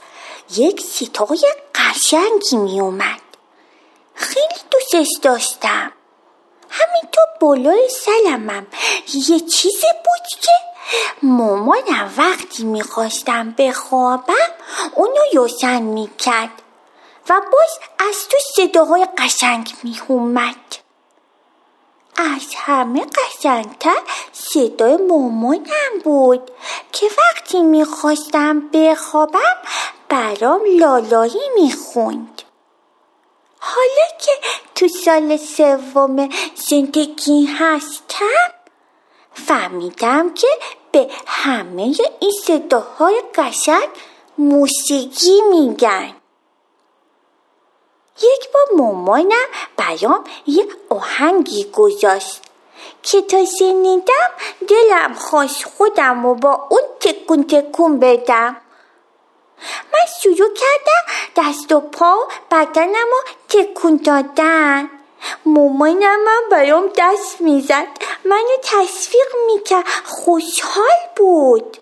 یک 0.56 0.80
ستای 0.80 1.46
قشنگی 1.74 2.56
می 2.56 2.80
اومد. 2.80 3.20
خیلی 4.14 4.60
دوستش 4.70 5.08
داشتم. 5.22 5.92
همینطور 6.70 7.24
بالای 7.40 7.88
سلمم 7.88 8.66
یه 9.14 9.40
چیزی 9.40 9.86
بود 10.04 10.40
که 10.40 10.52
مامانم 11.22 12.14
وقتی 12.16 12.64
می‌خواستم 12.64 13.54
بخوابم 13.58 14.50
اونو 14.94 15.20
یوسن 15.32 15.82
می‌کرد 15.82 16.62
و 17.28 17.40
باز 17.52 17.78
از 18.08 18.28
تو 18.28 18.36
صداهای 18.56 19.06
قشنگ 19.18 19.74
میومد 19.82 20.85
از 22.18 22.54
همه 22.56 23.04
قشنگتر. 23.04 24.02
صدای 24.32 24.96
مامانم 24.96 25.98
بود. 26.04 26.50
که 26.92 27.06
وقتی 27.18 27.62
می‌خواستم 27.62 28.60
بخوابم 28.72 29.56
برام 30.08 30.60
لالایی 30.78 31.50
می‌خوند. 31.54 32.42
حالا 33.58 34.18
که 34.18 34.32
تو 34.74 34.88
سال 34.88 35.36
سوم 35.36 36.28
زندگی 36.54 37.44
هستم 37.44 38.52
فهمیدم 39.32 40.34
که 40.34 40.48
به 40.92 41.10
همه 41.26 41.94
این 42.20 42.32
صداهای 42.44 43.22
قشنگ 43.34 43.88
موسیقی 44.38 45.40
میگن. 45.50 46.14
یک 48.22 48.52
بار 48.52 48.66
مامانم 48.76 49.46
برام 49.76 50.24
یه 50.46 50.66
آهنگی 50.88 51.70
گذاشت 51.72 52.42
که 53.02 53.22
تا 53.22 53.44
شنیدم 53.58 54.30
دلم 54.68 55.14
خواست 55.14 55.64
خودم 55.64 56.26
و 56.26 56.34
با 56.34 56.66
اون 56.70 56.82
تکون 57.00 57.44
تکون 57.44 57.98
بدم. 57.98 58.56
من 59.92 60.06
شروع 60.22 60.54
کردم 60.54 61.02
دست 61.36 61.72
و 61.72 61.80
پا 61.80 62.28
بدنم 62.50 63.06
رو 63.12 63.22
تکون 63.48 64.00
دادن. 64.04 64.90
مامانم 65.46 66.24
هم 66.28 66.48
برام 66.50 66.90
دست 66.96 67.40
می‌زد. 67.40 67.86
منو 68.24 68.56
تصویق 68.62 69.34
می‌کرد. 69.46 69.84
خوشحال 70.04 70.98
بود. 71.16 71.76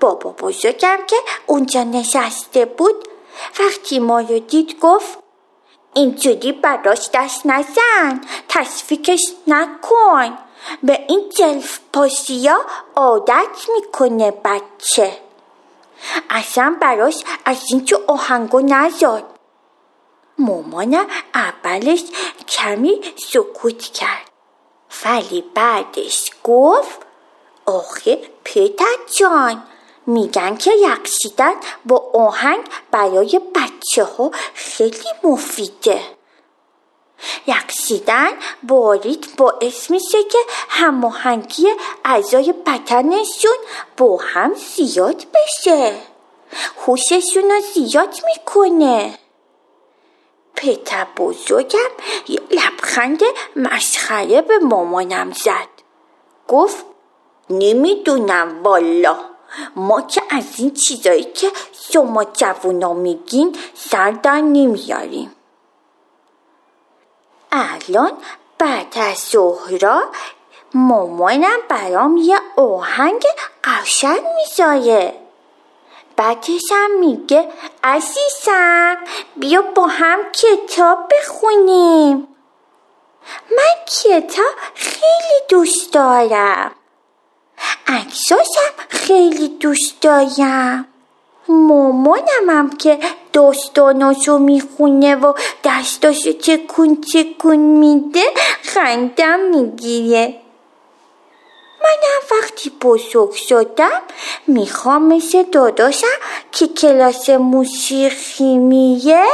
بابا 0.00 0.30
بزرگم 0.30 0.98
که 1.06 1.16
اونجا 1.46 1.82
نشسته 1.82 2.64
بود 2.64 3.08
وقتی 3.60 3.98
ما 3.98 4.20
رو 4.20 4.38
دید 4.38 4.80
گفت 4.80 5.18
اینجوری 5.94 6.52
براش 6.52 7.10
دست 7.14 7.46
نزن 7.46 8.20
تصفیکش 8.48 9.20
نکن. 9.46 10.38
به 10.82 11.04
این 11.08 11.30
جلف 11.36 11.80
پاسیا 11.92 12.60
عادت 12.96 13.68
می‌کنه 13.76 14.30
بچه. 14.30 15.18
اصلا 16.30 16.76
براش 16.80 17.24
از 17.44 17.62
اینجا 17.70 18.00
آهنگو 18.06 18.60
نزاد. 18.60 19.24
مامانم 20.38 21.06
اولش 21.34 22.04
کمی 22.48 23.00
سکوت 23.16 23.82
کرد. 23.82 24.30
ولی 25.04 25.44
بعدش 25.54 26.30
گفت 26.44 27.00
آخه 27.66 28.16
پتر 28.44 28.96
جان 29.18 29.62
میگن 30.06 30.56
که 30.56 30.72
یقشیدن 30.72 31.54
با 31.84 32.10
آهنگ 32.14 32.64
برای 32.90 33.40
بچه 33.54 34.04
ها 34.04 34.30
خیلی 34.54 35.08
مفیده. 35.24 36.00
یقشیدن 37.46 38.30
باریت 38.62 39.36
باعث 39.36 39.90
میشه 39.90 40.24
که 40.24 40.38
هماهنگی 40.68 41.68
اعضای 42.04 42.54
بدنشون 42.66 43.56
با 43.96 44.16
هم 44.16 44.54
زیاد 44.54 45.26
بشه. 45.34 45.96
هوششون 46.86 47.50
رو 47.50 47.60
زیاد 47.60 48.14
می‌کنه. 48.26 49.18
پتر 50.56 51.06
بزرگم 51.16 51.90
یه 52.28 52.40
لبخند 52.50 53.20
مسخره 53.56 54.42
به 54.42 54.58
مامانم 54.58 55.32
زد. 55.32 55.68
گفت 56.48 56.84
نمی‌دونم 57.50 58.62
والا. 58.62 59.31
ما 59.76 60.00
که 60.00 60.22
از 60.30 60.44
این 60.58 60.70
چیزایی 60.70 61.24
که 61.24 61.50
شما 61.92 62.24
جوونا 62.24 62.92
میگین 62.92 63.56
سر 63.74 64.10
در 64.10 64.40
نمیاریم 64.40 65.32
الان 67.52 68.12
بعد 68.58 68.94
از 68.96 69.18
ظهرا 69.18 70.02
مامانم 70.74 71.58
برام 71.68 72.16
یه 72.16 72.38
آهنگ 72.56 73.24
قشنگ 73.64 74.20
می‌ذاره 74.36 75.14
بعدش 76.16 76.62
هم 76.72 76.98
میگه 76.98 77.48
عزیزم 77.84 78.96
بیا 79.36 79.62
با 79.62 79.86
هم 79.86 80.18
کتاب 80.32 80.98
بخونیم 81.10 82.28
من 83.56 83.84
کتاب 83.86 84.54
خیلی 84.74 85.40
دوست 85.48 85.92
دارم 85.92 86.70
عکساشم 87.86 88.72
خیلی 88.88 89.48
دوست 89.48 90.00
دارم. 90.00 90.86
مامانم 91.48 92.48
هم 92.48 92.76
که 92.76 92.98
داستاناشو 93.32 94.38
می‌خونه 94.38 95.16
و 95.16 95.32
دستاشو 95.64 96.32
چکون 96.32 97.00
چکون 97.00 97.56
میده 97.56 98.24
خندم 98.62 99.40
می‌گیره. 99.40 100.34
منم 101.84 102.40
وقتی 102.40 102.70
بزرگ 102.70 103.32
شدم 103.32 104.02
می‌خوام 104.46 105.02
مثل 105.02 105.42
داداشم 105.42 106.18
که 106.52 106.66
کلاس 106.66 107.30
موسیقی 107.30 108.56
میره 108.56 109.26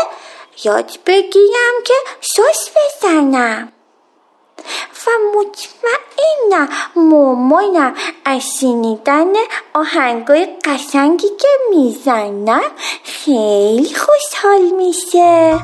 یاد 0.64 0.98
بگیرم 1.06 1.74
که 1.84 1.94
سوس 2.20 2.68
بزنم. 2.76 3.72
و 5.06 5.10
مطمئنم 5.34 6.68
مامانم 6.96 7.94
از 8.24 8.42
شنیدن 8.60 9.32
آهنگای 9.74 10.46
قشنگی 10.64 11.28
که 11.28 11.48
می‌زنم 11.70 12.70
خیلی 13.04 13.94
خوشحال 13.94 14.60
میشه 14.60 15.58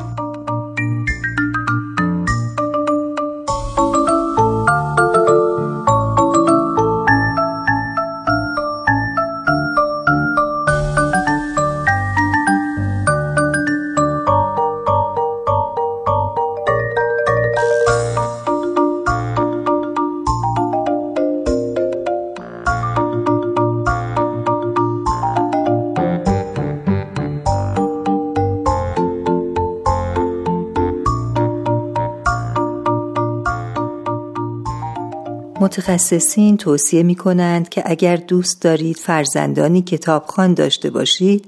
متخصصین 35.79 36.57
توصیه 36.57 37.03
می 37.03 37.15
کنند 37.15 37.69
که 37.69 37.83
اگر 37.87 38.17
دوست 38.17 38.63
دارید 38.63 38.97
فرزندانی 38.97 39.83
کتابخوان 39.83 40.55
داشته 40.55 40.91
باشید 40.91 41.47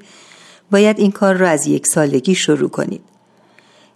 باید 0.71 0.99
این 0.99 1.11
کار 1.11 1.35
را 1.35 1.49
از 1.49 1.67
یک 1.67 1.87
سالگی 1.87 2.35
شروع 2.35 2.71
کنید. 2.71 3.01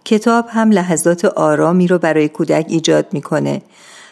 کتاب 0.05 0.45
هم 0.49 0.71
لحظات 0.71 1.25
آرامی 1.25 1.87
رو 1.87 1.97
برای 1.97 2.29
کودک 2.29 2.65
ایجاد 2.69 3.07
می‌کنه. 3.11 3.61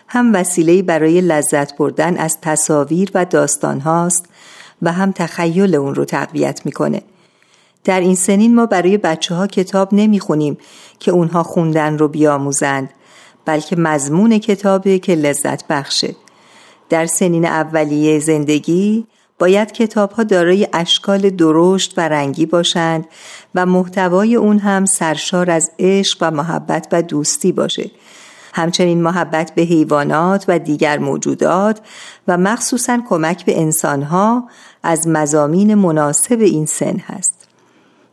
هم 0.07 0.35
وسیله 0.35 0.81
برای 0.81 1.21
لذت 1.21 1.77
بردن 1.77 2.17
از 2.17 2.37
تصاویر 2.41 3.11
و 3.13 3.25
داستان 3.25 3.79
هاست 3.79 4.25
و 4.81 4.91
هم 4.91 5.11
تخیل 5.11 5.75
اون 5.75 5.95
رو 5.95 6.05
تقویت 6.05 6.65
می‌کنه. 6.65 7.01
در 7.83 7.99
این 7.99 8.15
سنین 8.15 8.55
ما 8.55 8.65
برای 8.65 8.97
بچه 8.97 9.35
ها 9.35 9.47
کتاب 9.47 9.89
نمی‌خونیم 9.91 10.57
که 10.99 11.11
اونها 11.11 11.43
خوندن 11.43 11.97
رو 11.97 12.07
بیاموزند. 12.07 12.89
بلکه 13.45 13.75
مضمون 13.75 14.37
کتابه 14.37 14.99
که 14.99 15.15
لذت 15.15 15.67
بخشه. 15.67 16.15
در 16.89 17.05
سنین 17.05 17.45
اولیه 17.45 18.19
زندگی 18.19 19.07
باید 19.39 19.71
کتاب 19.71 20.11
ها 20.11 20.23
دارای 20.23 20.67
اشکال 20.73 21.29
درشت 21.29 21.93
و 21.97 22.01
رنگی 22.01 22.45
باشند 22.45 23.05
و 23.55 23.65
محتوای 23.65 24.35
اون 24.35 24.59
هم 24.59 24.85
سرشار 24.85 25.51
از 25.51 25.71
عشق 25.79 26.17
و 26.21 26.31
محبت 26.31 26.87
و 26.91 27.01
دوستی 27.01 27.51
باشه. 27.51 27.91
همچنین 28.53 29.01
محبت 29.01 29.55
به 29.55 29.61
حیوانات 29.61 30.45
و 30.47 30.59
دیگر 30.59 30.97
موجودات 30.97 31.81
و 32.27 32.37
مخصوصا 32.37 32.99
کمک 33.09 33.45
به 33.45 33.61
انسانها 33.61 34.49
از 34.83 35.07
مزامین 35.07 35.75
مناسب 35.75 36.39
این 36.39 36.65
سن 36.65 36.97
هست. 36.97 37.38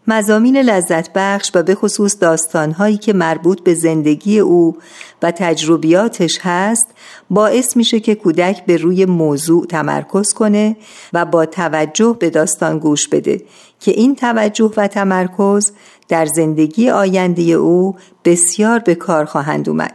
مزامین 0.08 0.56
لذت 0.56 1.10
بخش 1.14 1.50
و 1.54 1.62
به 1.62 1.74
خصوص 1.74 2.16
داستانهایی 2.20 2.96
که 2.96 3.12
مربوط 3.12 3.60
به 3.62 3.74
زندگی 3.74 4.38
او 4.38 4.76
و 5.22 5.30
تجربیاتش 5.30 6.38
هست 6.42 6.86
باعث 7.30 7.76
میشه 7.76 8.00
که 8.00 8.14
کودک 8.14 8.66
به 8.66 8.76
روی 8.76 9.04
موضوع 9.04 9.66
تمرکز 9.66 10.32
کنه 10.32 10.76
و 11.12 11.24
با 11.24 11.46
توجه 11.46 12.16
به 12.20 12.30
داستان 12.30 12.78
گوش 12.78 13.08
بده 13.08 13.42
که 13.80 13.90
این 13.90 14.14
توجه 14.14 14.72
و 14.76 14.88
تمرکز 14.88 15.72
در 16.08 16.26
زندگی 16.26 16.90
آینده 16.90 17.42
او 17.42 17.96
بسیار 18.24 18.78
به 18.78 18.94
کار 18.94 19.24
خواهند 19.24 19.68
اومد. 19.68 19.94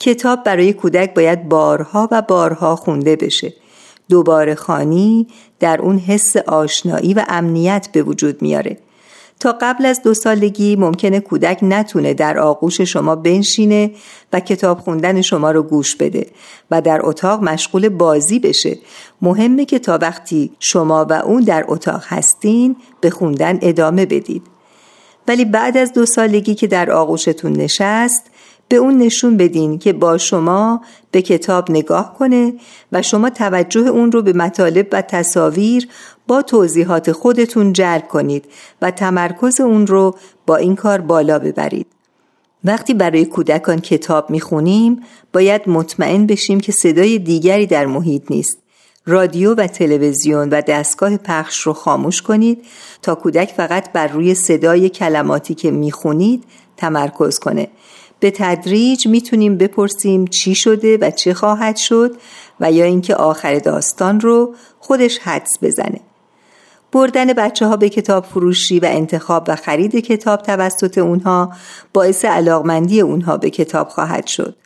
کتاب 0.00 0.44
برای 0.44 0.72
کودک 0.72 1.14
باید 1.14 1.48
بارها 1.48 2.08
و 2.12 2.22
بارها 2.22 2.76
خونده 2.76 3.16
بشه. 3.16 3.54
دوباره 4.08 4.54
خانی 4.54 5.26
در 5.60 5.82
اون 5.82 5.98
حس 5.98 6.36
آشنایی 6.36 7.14
و 7.14 7.24
امنیت 7.28 7.88
به 7.92 8.02
وجود 8.02 8.42
میاره. 8.42 8.78
تا 9.40 9.56
قبل 9.60 9.86
از 9.86 10.02
دو 10.02 10.14
سالگی 10.14 10.76
ممکنه 10.76 11.20
کودک 11.20 11.58
نتونه 11.62 12.14
در 12.14 12.38
آغوش 12.38 12.80
شما 12.80 13.16
بنشینه 13.16 13.90
و 14.32 14.40
کتاب 14.40 14.78
خوندن 14.78 15.22
شما 15.22 15.50
رو 15.50 15.62
گوش 15.62 15.96
بده 15.96 16.26
و 16.70 16.80
در 16.80 17.00
اتاق 17.02 17.42
مشغول 17.42 17.88
بازی 17.88 18.38
بشه. 18.38 18.78
مهمه 19.22 19.64
که 19.64 19.78
تا 19.78 19.98
وقتی 20.02 20.52
شما 20.60 21.06
و 21.10 21.12
اون 21.12 21.42
در 21.42 21.64
اتاق 21.68 22.04
هستین 22.06 22.76
به 23.00 23.10
خوندن 23.10 23.58
ادامه 23.62 24.06
بدید. 24.06 24.42
ولی 25.28 25.44
بعد 25.44 25.76
از 25.76 25.92
دو 25.92 26.06
سالگی 26.06 26.54
که 26.54 26.66
در 26.66 26.90
آغوشتون 26.90 27.52
نشست 27.52 28.30
به 28.68 28.76
اون 28.76 28.98
نشون 28.98 29.36
بدین 29.36 29.78
که 29.78 29.92
با 29.92 30.18
شما 30.18 30.80
به 31.10 31.22
کتاب 31.22 31.70
نگاه 31.70 32.14
کنه 32.18 32.54
و 32.92 33.02
شما 33.02 33.30
توجه 33.30 33.80
اون 33.80 34.12
رو 34.12 34.22
به 34.22 34.32
مطالب 34.32 34.88
و 34.92 35.02
تصاویر 35.02 35.88
با 36.26 36.42
توضیحات 36.42 37.12
خودتون 37.12 37.72
جلب 37.72 38.08
کنید 38.08 38.44
و 38.82 38.90
تمرکز 38.90 39.60
اون 39.60 39.86
رو 39.86 40.16
با 40.46 40.56
این 40.56 40.76
کار 40.76 41.00
بالا 41.00 41.38
ببرید. 41.38 41.86
وقتی 42.64 42.94
برای 42.94 43.24
کودکان 43.24 43.80
کتاب 43.80 44.30
می‌خونیم 44.30 45.02
باید 45.32 45.68
مطمئن 45.68 46.26
بشیم 46.26 46.60
که 46.60 46.72
صدای 46.72 47.18
دیگری 47.18 47.66
در 47.66 47.86
محیط 47.86 48.22
نیست. 48.30 48.58
رادیو 49.06 49.54
و 49.54 49.66
تلویزیون 49.66 50.48
و 50.48 50.60
دستگاه 50.60 51.16
پخش 51.16 51.60
رو 51.60 51.72
خاموش 51.72 52.22
کنید 52.22 52.64
تا 53.02 53.14
کودک 53.14 53.52
فقط 53.56 53.92
بر 53.92 54.06
روی 54.06 54.34
صدای 54.34 54.88
کلماتی 54.88 55.54
که 55.54 55.70
می‌خونید 55.70 56.44
تمرکز 56.76 57.38
کنه 57.38 57.68
به 58.20 58.30
تدریج 58.30 59.06
می‌تونیم 59.06 59.58
بپرسیم 59.58 60.24
چی 60.24 60.54
شده 60.54 60.98
و 61.00 61.10
چه 61.10 61.34
خواهد 61.34 61.76
شد 61.76 62.16
و 62.60 62.72
یا 62.72 62.84
اینکه 62.84 63.14
آخر 63.14 63.58
داستان 63.58 64.20
رو 64.20 64.54
خودش 64.80 65.18
حدس 65.18 65.52
بزنه. 65.62 66.00
بردن 66.92 67.32
بچه 67.32 67.66
ها 67.66 67.76
به 67.76 67.88
کتاب 67.88 68.24
فروشی 68.24 68.80
و 68.80 68.84
انتخاب 68.90 69.44
و 69.48 69.56
خرید 69.56 69.96
کتاب 69.96 70.42
توسط 70.42 70.98
اونها 70.98 71.52
باعث 71.92 72.24
علاقمندی 72.24 73.00
اونها 73.00 73.36
به 73.36 73.50
کتاب 73.50 73.88
خواهد 73.88 74.26
شد. 74.26 74.56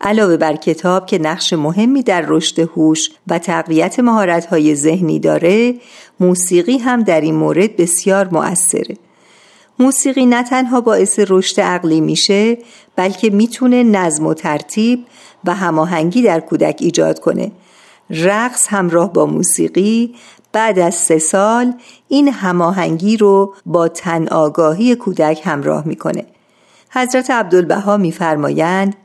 علاوه 0.00 0.36
بر 0.36 0.56
کتاب 0.56 1.06
که 1.06 1.18
نقش 1.18 1.52
مهمی 1.52 2.02
در 2.02 2.24
رشد 2.28 2.58
هوش 2.58 3.10
و 3.26 3.38
تقویت 3.38 4.00
مهارت‌های 4.00 4.74
ذهنی 4.74 5.18
داره 5.18 5.74
موسیقی 6.20 6.78
هم 6.78 7.02
در 7.02 7.20
این 7.20 7.34
مورد 7.34 7.76
بسیار 7.76 8.28
مؤثره. 8.32 8.96
موسیقی 9.80 10.26
نه 10.26 10.42
تنها 10.42 10.80
باعث 10.80 11.20
رشد 11.28 11.60
عقلی 11.60 12.00
میشه 12.00 12.58
بلکه 12.96 13.30
می‌تونه 13.30 13.82
نظم 13.82 14.26
و 14.26 14.34
ترتیب 14.34 15.06
و 15.44 15.54
هماهنگی 15.54 16.22
در 16.22 16.40
کودک 16.40 16.76
ایجاد 16.80 17.20
کنه. 17.20 17.52
رقص 18.10 18.66
همراه 18.68 19.12
با 19.12 19.26
موسیقی 19.26 20.14
بعد 20.52 20.78
از 20.78 20.94
سه 20.94 21.18
سال 21.18 21.72
این 22.08 22.28
هماهنگی 22.28 23.16
رو 23.16 23.54
با 23.66 23.88
تن 23.88 24.28
آگاهی 24.28 24.96
کودک 24.96 25.40
همراه 25.44 25.86
می‌کنه. 25.86 26.26
حضرت 26.90 27.30
عبدالبها 27.30 27.96
میفرمایند 27.96 28.96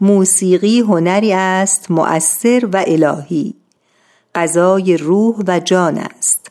موسیقی 0.00 0.80
هنری 0.80 1.32
است 1.32 1.90
مؤثر 1.90 2.68
و 2.72 2.84
الهی. 2.86 3.54
غذای 4.34 4.96
روح 4.96 5.36
و 5.46 5.60
جان 5.60 5.98
است. 5.98 6.50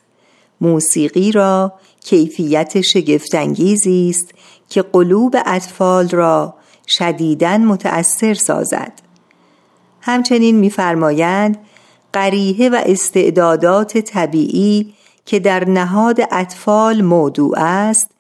موسیقی 0.62 1.32
را 1.32 1.74
کیفیت 2.08 2.82
شگفتانگیزی 2.82 4.10
است 4.10 4.32
که 4.70 4.82
قلوب 4.82 5.36
اطفال 5.46 6.10
را 6.10 6.54
شدیداً 6.88 7.58
متأثر 7.58 8.34
سازد. 8.34 8.94
همچنین 10.02 10.56
می‌فرمایند 10.56 11.58
قریه 12.14 12.70
و 12.70 12.82
استعدادات 12.86 13.98
طبیعی 13.98 14.94
که 15.26 15.40
در 15.40 15.70
نهاد 15.70 16.20
اطفال 16.32 17.02
موضوع 17.02 17.60
است 17.60 18.12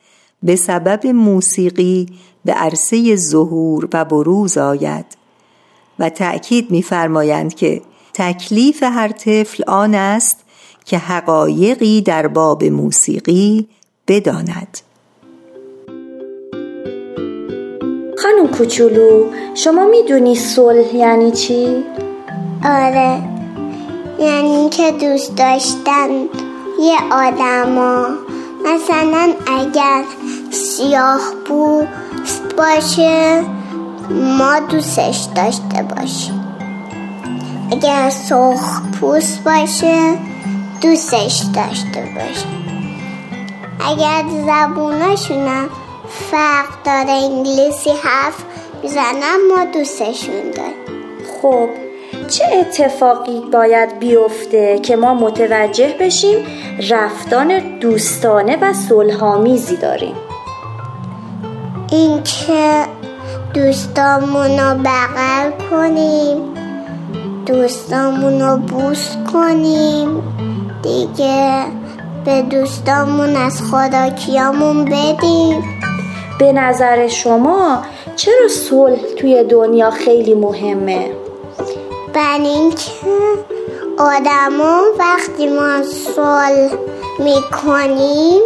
به 0.43 0.56
سبب 0.56 1.08
موسیقی 1.08 2.06
به 2.45 2.54
عرصه 2.54 3.15
ظهور 3.15 3.88
و 3.93 4.06
بروز 4.06 4.58
آید. 4.58 5.06
و 6.00 6.10
تأکید 6.10 6.71
می‌فرمایند 6.71 7.54
که 7.54 7.82
تکلیف 8.13 8.84
هر 8.84 9.08
طفل 9.08 9.63
آن 9.67 9.95
است 9.95 10.43
که 10.86 10.97
حقایقی 10.97 12.02
در 12.02 12.28
باب 12.28 12.63
موسیقی 12.63 13.67
بداند. 14.08 14.78
خانم 18.17 18.48
کوچولو 18.58 19.26
شما 19.56 19.86
می‌دونی 19.86 20.36
صلح 20.36 20.96
یعنی 20.96 21.32
چی؟ 21.32 21.84
آره. 22.65 23.22
یعنی 24.20 24.70
که 24.70 24.91
دوست 24.91 25.36
داشتن 25.36 26.10
یه 26.80 26.98
آدما. 27.12 28.08
مثلا 28.65 29.34
اگر 29.48 30.04
سیاه 30.52 31.22
بود 31.46 31.88
باشه 32.58 33.43
ما 34.38 34.60
دوستش 34.60 35.28
داشته 35.36 35.84
باشیم. 35.96 36.43
اگر 37.72 38.10
سرخ 38.10 38.82
پوست 39.00 39.43
باشه 39.43 40.17
دوستش 40.82 41.43
داشته 41.56 42.10
باشیم. 42.15 42.77
اگر 43.80 44.24
زبوناشونم 44.48 45.70
فرق 46.32 46.84
داره 46.86 47.12
انگلیسی 47.12 47.90
حرف 47.90 48.44
می‌زنم 48.84 49.38
ما 49.50 49.66
دوستشون 49.74 50.52
داریم. 50.56 50.74
خب 51.42 51.70
چه 52.28 52.44
اتفاقی 52.60 53.42
باید 53.54 54.00
بیفته 54.00 54.80
که 54.80 54.96
ما 54.96 55.13
متوجه 55.13 55.96
بشیم 56.00 56.46
رفتان 56.90 57.80
دوستانه 57.80 58.58
و 58.62 58.74
صلحآمیزی 58.74 59.78
داریم؟ 59.78 60.16
اینکه 61.92 62.86
دوستامون 63.54 64.60
رو 64.60 64.78
بغل 64.84 65.52
کنیم 65.72 66.38
دوستامون 67.46 68.42
رو 68.42 68.58
بوس 68.58 69.16
کنیم 69.34 70.24
دیگه 70.84 71.63
به 72.28 72.42
دوستامون 72.42 73.36
از 73.36 73.62
خدا 73.72 74.10
کیامون 74.10 74.86
بدیم 74.86 75.63
به 76.40 76.52
نظر 76.52 77.08
شما 77.08 77.82
چرا 78.16 78.48
صلح 78.48 79.00
توی 79.18 79.44
دنیا 79.44 79.92
خیلی 79.92 80.34
مهمه؟ 80.34 81.12
بر 82.13 82.40
اینکه 82.40 82.92
آدما 83.98 84.82
وقتی 85.00 85.48
ما 85.48 85.84
صلح 85.84 86.72
می‌کنیم 87.20 88.42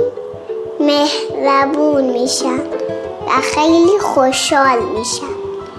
مهربون 0.80 2.04
میشن 2.04 2.60
و 3.28 3.41
خیلی 3.56 4.00
خوشحال 4.00 4.80
میشن. 4.98 5.26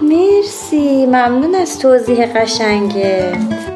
مرسی 0.01 1.05
ممنون 1.05 1.55
از 1.55 1.79
توضیح 1.79 2.25
قشنگت. 2.25 3.72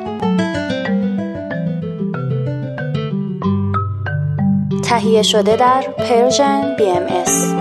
تهیه 4.98 5.24
شده 5.24 5.56
در 5.56 5.84
Persian 5.98 6.76
BMS. 6.78 7.54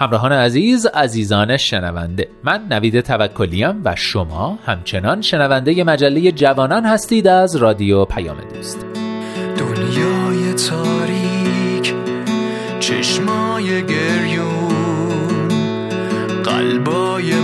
همراهان 0.00 0.32
عزیز 0.32 0.86
عزیزان 0.86 1.56
شنونده 1.56 2.28
من 2.44 2.66
نوید 2.70 3.00
توکلیم 3.00 3.80
و 3.84 3.94
شما 3.96 4.58
همچنان 4.66 5.22
شنونده 5.22 5.84
مجله 5.84 6.32
جوانان 6.32 6.84
هستید 6.84 7.28
از 7.28 7.56
رادیو 7.56 8.04
پیام 8.04 8.36
دوست 8.54 8.86
دنیای 9.56 10.54
تاریک 10.54 11.94
چشمای 12.80 13.86
گریون 13.86 15.48
قلبای 16.44 17.34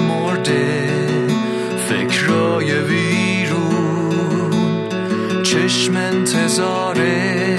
چشم 5.54 5.96
انتظاره 5.96 7.56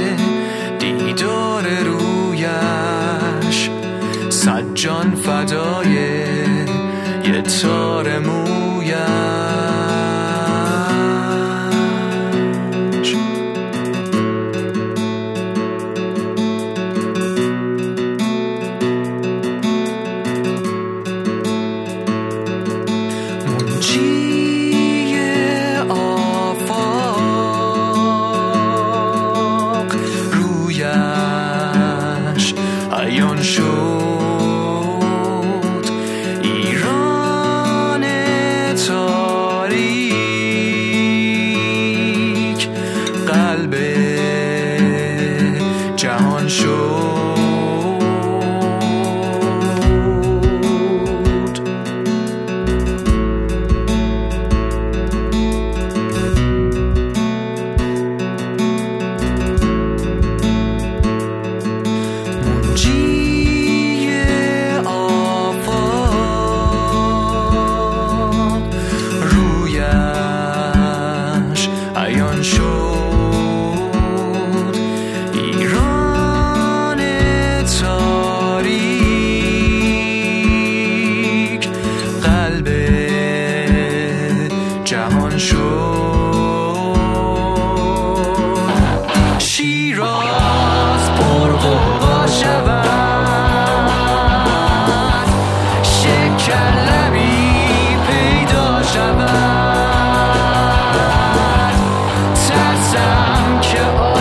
دیدار 0.80 1.64
رویش. 1.64 3.70
سجان 4.30 5.16
فدای 5.16 5.94
یه 7.24 7.42
تار 7.42 8.20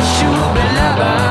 Kościół 0.05 0.35
by 0.55 0.77
labaś 0.77 1.25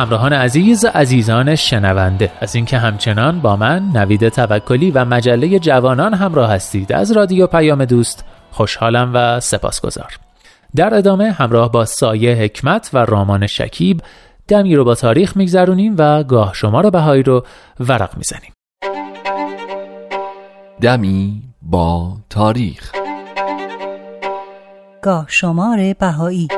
همراهان 0.00 0.32
عزیز 0.32 0.84
عزیزان 0.84 1.54
شنونده. 1.54 2.32
از 2.40 2.54
اینکه 2.54 2.78
همچنان 2.78 3.40
با 3.40 3.56
من 3.56 3.82
نوید 3.94 4.28
توکلی 4.28 4.90
و 4.90 5.04
مجله 5.04 5.58
جوانان 5.58 6.14
همراه 6.14 6.52
هستید. 6.52 6.92
از 6.92 7.12
رادیو 7.12 7.46
پیام 7.46 7.84
دوست 7.84 8.24
خوشحالم 8.50 9.10
و 9.14 9.40
سپاسگزار 9.40 10.18
در 10.76 10.94
ادامه 10.94 11.30
همراه 11.30 11.72
با 11.72 11.84
سایه 11.84 12.34
حکمت 12.34 12.90
و 12.92 12.98
رامان 12.98 13.46
شکیب 13.46 14.00
دمی 14.48 14.76
رو 14.76 14.84
با 14.84 14.94
تاریخ 14.94 15.36
میگذرونیم 15.36 15.94
و 15.98 16.22
گاه 16.22 16.54
شما 16.54 16.90
بهایی 16.90 17.22
رو 17.22 17.44
ورق 17.80 18.16
می‌زنیم. 18.16 18.52
دمی 20.80 21.42
با 21.62 22.16
تاریخ. 22.30 22.92
گاه 25.02 25.24
شمار 25.28 25.94
بهایی. 25.98 26.48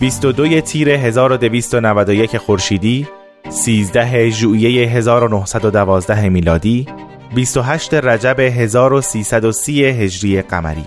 بیست 0.00 0.24
و 0.24 0.32
دوی 0.32 0.60
تیر 0.60 0.90
1291 0.90 2.36
خورشیدی 2.36 3.06
13 3.48 4.30
ژوئیه 4.30 4.88
1912 4.88 6.28
میلادی 6.28 6.86
28 7.34 7.94
رجب 7.94 8.40
1330 8.40 9.84
هجری 9.84 10.42
قمری 10.42 10.84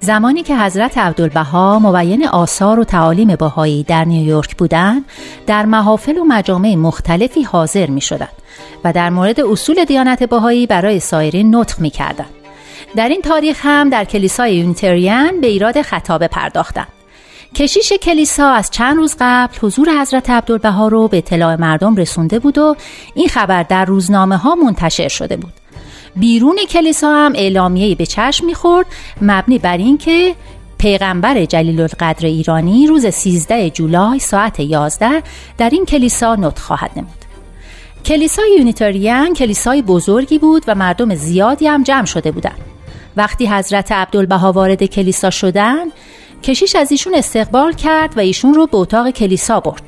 زمانی 0.00 0.42
که 0.42 0.56
حضرت 0.58 0.98
عبدالبها 0.98 1.78
مبین 1.78 2.28
آثار 2.28 2.80
و 2.80 2.84
تعالیم 2.84 3.36
بهایی 3.36 3.82
در 3.82 4.04
نیویورک 4.04 4.56
بودند 4.56 5.04
در 5.46 5.64
محافل 5.66 6.18
و 6.18 6.24
مجامع 6.24 6.74
مختلفی 6.74 7.42
حاضر 7.42 7.86
می 7.86 8.00
شدند 8.00 8.32
و 8.84 8.92
در 8.92 9.10
مورد 9.10 9.40
اصول 9.40 9.84
دیانت 9.84 10.22
بهایی 10.22 10.66
برای 10.66 11.00
سایرین 11.00 11.54
نطق 11.56 11.80
می 11.80 11.90
کردند. 11.90 12.30
در 12.96 13.08
این 13.08 13.22
تاریخ 13.22 13.60
هم 13.62 13.90
در 13.90 14.04
کلیسای 14.04 14.56
یونیتریان 14.56 15.40
به 15.40 15.46
ایراد 15.46 15.82
خطابه 15.82 16.28
پرداختند. 16.28 16.99
کشیش 17.54 17.92
کلیسا 17.92 18.50
از 18.50 18.70
چند 18.70 18.96
روز 18.96 19.16
قبل 19.20 19.54
حضور 19.62 20.00
حضرت 20.00 20.30
عبدالبها 20.30 20.88
رو 20.88 21.08
به 21.08 21.18
اطلاع 21.18 21.56
مردم 21.56 21.96
رسونده 21.96 22.38
بود 22.38 22.58
و 22.58 22.76
این 23.14 23.28
خبر 23.28 23.62
در 23.62 23.84
روزنامه 23.84 24.36
ها 24.36 24.54
منتشر 24.54 25.08
شده 25.08 25.36
بود. 25.36 25.52
بیرون 26.16 26.58
کلیسا 26.70 27.14
هم 27.14 27.32
اعلامیه 27.34 27.94
به 27.94 28.06
چشم 28.06 28.46
می‌خورد 28.46 28.86
مبنی 29.22 29.58
بر 29.58 29.76
اینکه 29.76 30.34
پیغمبر 30.78 31.44
جلیل 31.44 31.80
القدر 31.80 32.26
ایرانی 32.26 32.86
روز 32.86 33.06
13 33.06 33.70
جولای 33.70 34.18
ساعت 34.18 34.60
11 34.60 35.22
در 35.58 35.70
این 35.70 35.84
کلیسا 35.84 36.36
نطق 36.36 36.58
خواهد 36.58 36.90
نمود. 36.96 37.20
کلیسای 38.04 38.56
یونیتریان 38.58 39.34
کلیسای 39.34 39.82
بزرگی 39.82 40.38
بود 40.38 40.64
و 40.66 40.74
مردم 40.74 41.14
زیادی 41.14 41.66
هم 41.66 41.82
جمع 41.82 42.04
شده 42.04 42.32
بودند. 42.32 42.58
وقتی 43.16 43.46
حضرت 43.46 43.92
عبدالبها 43.92 44.52
وارد 44.52 44.84
کلیسا 44.84 45.30
شدند، 45.30 45.92
کشیش 46.42 46.76
از 46.76 46.90
ایشون 46.90 47.14
استقبال 47.14 47.72
کرد 47.72 48.16
و 48.16 48.20
ایشون 48.20 48.54
رو 48.54 48.66
به 48.66 48.76
اتاق 48.76 49.10
کلیسا 49.10 49.60
برد. 49.60 49.82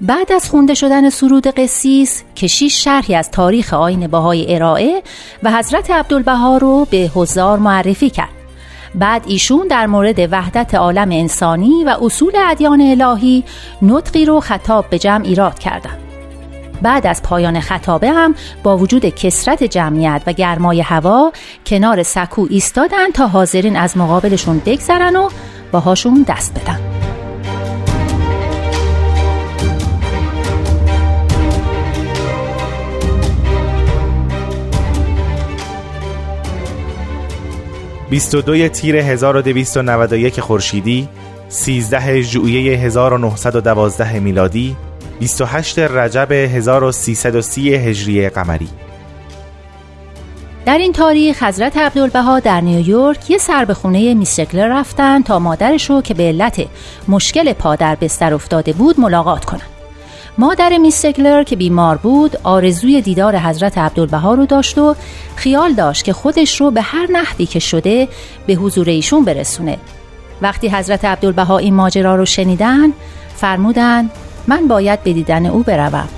بعد 0.00 0.32
از 0.32 0.50
خونده 0.50 0.74
شدن 0.74 1.10
سرود 1.10 1.46
قسیس 1.46 2.22
کشیش 2.36 2.84
شرحی 2.84 3.14
از 3.14 3.30
تاریخ 3.30 3.74
آین 3.74 4.06
بهای 4.06 4.54
ارائه 4.54 5.02
و 5.42 5.52
حضرت 5.52 5.90
عبدالبها 5.90 6.56
رو 6.56 6.86
به 6.90 7.10
حضار 7.14 7.58
معرفی 7.58 8.10
کرد 8.10 8.28
بعد 8.94 9.24
ایشون 9.26 9.66
در 9.66 9.86
مورد 9.86 10.32
وحدت 10.32 10.74
عالم 10.74 11.10
انسانی 11.10 11.84
و 11.84 11.96
اصول 12.02 12.32
ادیان 12.36 12.80
الهی 12.80 13.44
نطقی 13.82 14.24
رو 14.24 14.40
خطاب 14.40 14.90
به 14.90 14.98
جمع 14.98 15.24
ایراد 15.24 15.58
کردند 15.58 16.09
بعد 16.82 17.06
از 17.06 17.22
پایان 17.22 17.60
خطابه 17.60 18.10
هم 18.10 18.34
با 18.62 18.76
وجود 18.76 19.08
کسرت 19.08 19.64
جمعیت 19.64 20.22
و 20.26 20.32
گرمای 20.32 20.80
هوا 20.80 21.32
کنار 21.66 22.02
سکو 22.02 22.46
ایستادن 22.50 23.10
تا 23.10 23.26
حاضرین 23.26 23.76
از 23.76 23.96
مقابلشون 23.96 24.62
بگذرن 24.66 25.16
و 25.16 25.28
باهاشون 25.72 26.24
دست 26.28 26.60
بدن. 26.60 26.80
بیست 38.10 38.34
و 38.34 38.42
دوی 38.42 38.68
تیر 38.68 38.96
1291 38.96 40.40
خورشیدی 40.40 41.08
13 41.48 42.22
ژوئیه 42.22 42.78
1912 42.78 44.20
میلادی 44.20 44.76
28 45.20 45.78
رجب 45.78 46.32
1330 46.32 47.74
هجری 47.74 48.28
قمری 48.28 48.68
در 50.66 50.78
این 50.78 50.92
تاریخ 50.92 51.42
حضرت 51.42 51.76
عبدالبها 51.76 52.40
در 52.40 52.60
نیویورک 52.60 53.30
یه 53.30 53.38
سر 53.38 53.64
به 53.64 53.74
خونه 53.74 54.14
میستگلر 54.14 54.80
رفتن 54.80 55.22
تا 55.22 55.38
مادرش 55.38 55.90
رو 55.90 56.02
که 56.02 56.14
به 56.14 56.22
علت 56.22 56.66
مشکل 57.08 57.52
پا 57.52 57.76
در 57.76 57.94
بستر 57.94 58.34
افتاده 58.34 58.72
بود 58.72 59.00
ملاقات 59.00 59.44
کنند. 59.44 59.62
مادر 60.38 60.78
میستگلر 60.78 61.42
که 61.42 61.56
بیمار 61.56 61.96
بود 61.96 62.36
آرزوی 62.42 63.00
دیدار 63.00 63.36
حضرت 63.36 63.78
عبدالبها 63.78 64.34
رو 64.34 64.46
داشت 64.46 64.78
و 64.78 64.96
خیال 65.36 65.72
داشت 65.72 66.04
که 66.04 66.12
خودش 66.12 66.60
رو 66.60 66.70
به 66.70 66.82
هر 66.82 67.06
نحوی 67.12 67.46
که 67.46 67.58
شده 67.58 68.08
به 68.46 68.54
حضور 68.54 68.88
ایشون 68.88 69.24
برسونه 69.24 69.78
وقتی 70.42 70.68
حضرت 70.68 71.04
عبدالبها 71.04 71.58
این 71.58 71.74
ماجرا 71.74 72.16
رو 72.16 72.24
شنیدن 72.24 72.92
فرمودن 73.36 74.10
من 74.50 74.68
باید 74.68 75.02
به 75.02 75.12
دیدن 75.12 75.46
او 75.46 75.62
بروم. 75.62 76.08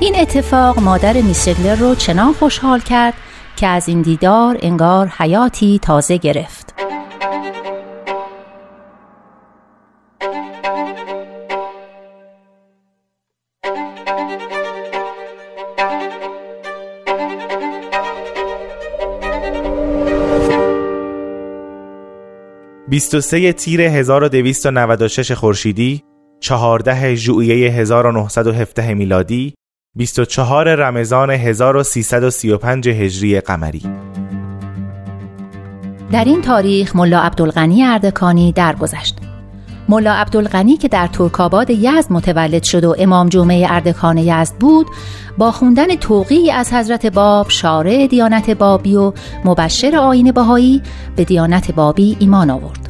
این 0.00 0.16
اتفاق 0.16 0.78
مادر 0.78 1.12
میستگلر 1.12 1.74
رو 1.74 1.94
چنان 1.94 2.32
خوشحال 2.32 2.80
کرد 2.80 3.14
که 3.56 3.66
از 3.66 3.88
این 3.88 4.02
دیدار 4.02 4.58
انگار 4.62 5.06
حیاتی 5.06 5.78
تازه 5.82 6.16
گرفت. 6.16 6.74
بیست 22.88 23.14
و 23.14 23.20
تیر 23.52 23.80
1296 23.80 25.32
خورشیدی 25.32 26.13
14 26.44 27.14
ژوئیه 27.14 27.70
1917 27.70 28.94
میلادی 28.94 29.54
24 29.96 30.74
رمضان 30.74 31.30
1335 31.30 32.88
هجری 32.88 33.40
قمری. 33.40 33.82
در 36.12 36.24
این 36.24 36.42
تاریخ 36.42 36.96
ملا 36.96 37.20
عبدالغنی 37.20 37.84
اردکانی 37.84 38.52
درگذشت. 38.52 39.16
ملا 39.88 40.14
عبدالغنی 40.14 40.76
که 40.76 40.88
در 40.88 41.06
ترکاباد 41.06 41.70
یزد 41.70 42.12
متولد 42.12 42.62
شد 42.62 42.84
و 42.84 42.96
امام 42.98 43.28
جمعه 43.28 43.66
اردکان 43.70 44.18
یزد 44.18 44.54
بود 44.60 44.86
با 45.38 45.50
خوندن 45.50 45.96
توقی 45.96 46.50
از 46.50 46.72
حضرت 46.72 47.06
باب 47.06 47.48
شارع 47.48 48.06
دیانت 48.06 48.50
بابی 48.50 48.96
و 48.96 49.12
مبشر 49.44 49.96
آین 49.96 50.32
بهایی 50.32 50.82
به 51.16 51.24
دیانت 51.24 51.72
بابی 51.72 52.16
ایمان 52.20 52.50
آورد. 52.50 52.83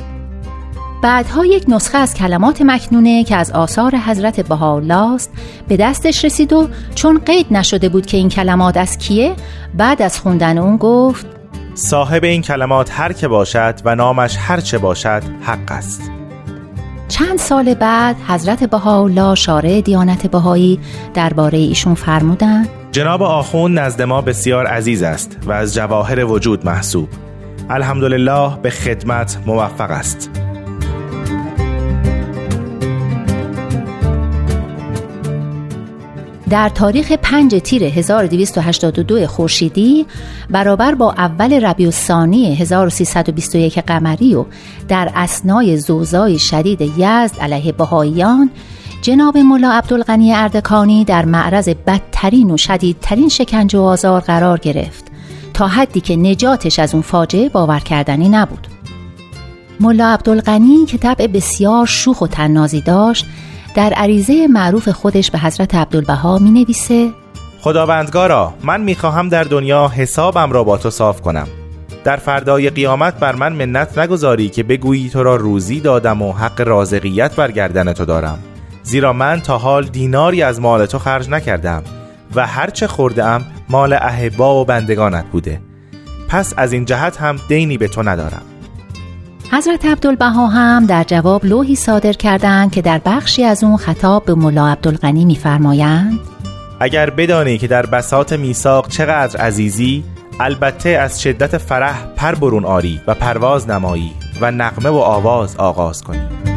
بعدها 1.04 1.46
یک 1.46 1.64
نسخه 1.68 1.98
از 1.98 2.14
کلمات 2.14 2.62
مکنونه 2.62 3.24
که 3.24 3.36
از 3.36 3.50
آثار 3.50 3.96
حضرت 3.96 4.48
بهاءالله 4.48 5.14
است 5.14 5.30
به 5.68 5.76
دستش 5.76 6.24
رسید 6.24 6.52
و 6.52 6.68
چون 6.94 7.20
قید 7.26 7.46
نشده 7.50 7.88
بود 7.88 8.06
که 8.06 8.16
این 8.16 8.28
کلمات 8.28 8.76
از 8.76 8.98
کیه 8.98 9.34
بعد 9.74 10.02
از 10.02 10.20
خوندن 10.20 10.58
اون 10.58 10.76
گفت 10.76 11.26
صاحب 11.74 12.24
این 12.24 12.42
کلمات 12.42 12.90
هر 12.92 13.12
که 13.12 13.28
باشد 13.28 13.74
و 13.84 13.94
نامش 13.94 14.36
هر 14.40 14.60
چه 14.60 14.78
باشد 14.78 15.22
حق 15.42 15.72
است. 15.72 16.10
چند 17.08 17.38
سال 17.38 17.74
بعد 17.74 18.16
حضرت 18.28 18.64
بهاءالله 18.64 19.34
شارع 19.34 19.80
دیانت 19.80 20.26
بهایی 20.26 20.80
درباره 21.14 21.58
ایشون 21.58 21.94
فرمودند. 21.94 22.68
جناب 22.92 23.22
آخون 23.22 23.78
نزد 23.78 24.02
ما 24.02 24.20
بسیار 24.20 24.66
عزیز 24.66 25.02
است 25.02 25.38
و 25.46 25.52
از 25.52 25.74
جواهر 25.74 26.24
وجود 26.24 26.66
محسوب. 26.66 27.08
الحمدلله 27.70 28.56
به 28.62 28.70
خدمت 28.70 29.38
موفق 29.46 29.90
است. 29.90 30.43
در 36.54 36.68
تاریخ 36.68 37.12
5 37.12 37.54
تیر 37.54 37.84
1282 37.84 39.26
خورشیدی 39.26 40.06
برابر 40.50 40.94
با 40.94 41.12
اول 41.12 41.64
ربیع 41.64 41.86
الثانی 41.86 42.54
1321 42.54 43.78
قمری 43.78 44.34
و 44.34 44.44
در 44.88 45.10
اسنای 45.14 45.76
زوزای 45.76 46.38
شدید 46.38 46.80
یزد 46.80 47.38
علیه 47.40 47.72
بهاییان 47.72 48.50
جناب 49.02 49.38
ملا 49.38 49.72
عبدالغنی 49.72 50.34
اردکانی 50.34 51.04
در 51.04 51.24
معرض 51.24 51.68
بدترین 51.68 52.50
و 52.50 52.56
شدیدترین 52.56 53.28
شکنجه 53.28 53.78
و 53.78 53.82
آزار 53.82 54.20
قرار 54.20 54.58
گرفت 54.58 55.04
تا 55.54 55.68
حدی 55.68 56.00
که 56.00 56.16
نجاتش 56.16 56.78
از 56.78 56.94
اون 56.94 57.02
فاجعه 57.02 57.48
باور 57.48 57.78
کردنی 57.78 58.28
نبود. 58.28 58.66
ملا 59.80 60.08
عبدالغنی 60.08 60.86
که 60.86 60.98
طبع 60.98 61.26
بسیار 61.26 61.86
شوخ 61.86 62.20
و 62.20 62.26
تنازی 62.26 62.80
داشت 62.80 63.26
در 63.74 63.92
عریضه 63.92 64.46
معروف 64.46 64.88
خودش 64.88 65.30
به 65.30 65.38
حضرت 65.38 65.74
عبدالبها 65.74 66.38
می 66.38 66.50
نویسه 66.50 67.10
خداوندگارا 67.60 68.54
من 68.62 68.80
می‌خواهم 68.80 69.28
در 69.28 69.44
دنیا 69.44 69.88
حسابم 69.88 70.52
را 70.52 70.64
با 70.64 70.76
تو 70.76 70.90
صاف 70.90 71.20
کنم. 71.20 71.48
در 72.04 72.16
فردای 72.16 72.70
قیامت 72.70 73.20
بر 73.20 73.34
من 73.34 73.52
منت 73.52 73.98
نگذاری 73.98 74.48
که 74.48 74.62
بگویی 74.62 75.10
تو 75.10 75.22
را 75.22 75.36
روزی 75.36 75.80
دادم 75.80 76.22
و 76.22 76.32
حق 76.32 76.60
رازقیت 76.60 77.36
بر 77.36 77.50
گردن 77.50 77.92
تو 77.92 78.04
دارم. 78.04 78.38
زیرا 78.82 79.12
من 79.12 79.40
تا 79.40 79.58
حال 79.58 79.84
دیناری 79.84 80.42
از 80.42 80.60
مال 80.60 80.86
تو 80.86 80.98
خرج 80.98 81.30
نکردم 81.30 81.82
و 82.34 82.46
هرچه 82.46 82.86
خوردم 82.86 83.44
مال 83.68 83.92
احبا 83.92 84.60
و 84.60 84.64
بندگانت 84.64 85.24
بوده. 85.24 85.60
پس 86.28 86.54
از 86.56 86.72
این 86.72 86.84
جهت 86.84 87.20
هم 87.20 87.36
دینی 87.48 87.78
به 87.78 87.88
تو 87.88 88.02
ندارم. 88.02 88.42
حضرت 89.56 89.84
عبدالبها 89.84 90.46
هم 90.46 90.86
در 90.86 91.04
جواب 91.04 91.44
لوحی 91.44 91.76
صادر 91.76 92.12
کردند 92.12 92.72
که 92.72 92.82
در 92.82 93.00
بخشی 93.04 93.44
از 93.44 93.64
اون 93.64 93.76
خطاب 93.76 94.24
به 94.24 94.34
ملا 94.34 94.68
عبدالغنی 94.68 95.24
میفرمایند. 95.24 96.18
اگر 96.80 97.10
بدانی 97.10 97.58
که 97.58 97.66
در 97.66 97.86
بساط 97.86 98.32
میثاق 98.32 98.88
چقدر 98.88 99.40
عزیزی 99.40 100.04
البته 100.40 100.88
از 100.88 101.22
شدت 101.22 101.58
فرح 101.58 102.06
پر 102.16 102.34
برون 102.34 102.64
آری 102.64 103.00
و 103.06 103.14
پرواز 103.14 103.70
نمایی 103.70 104.12
و 104.40 104.50
نغمه 104.50 104.90
و 104.90 104.96
آواز 104.96 105.56
آغاز 105.56 106.02
کنی. 106.02 106.53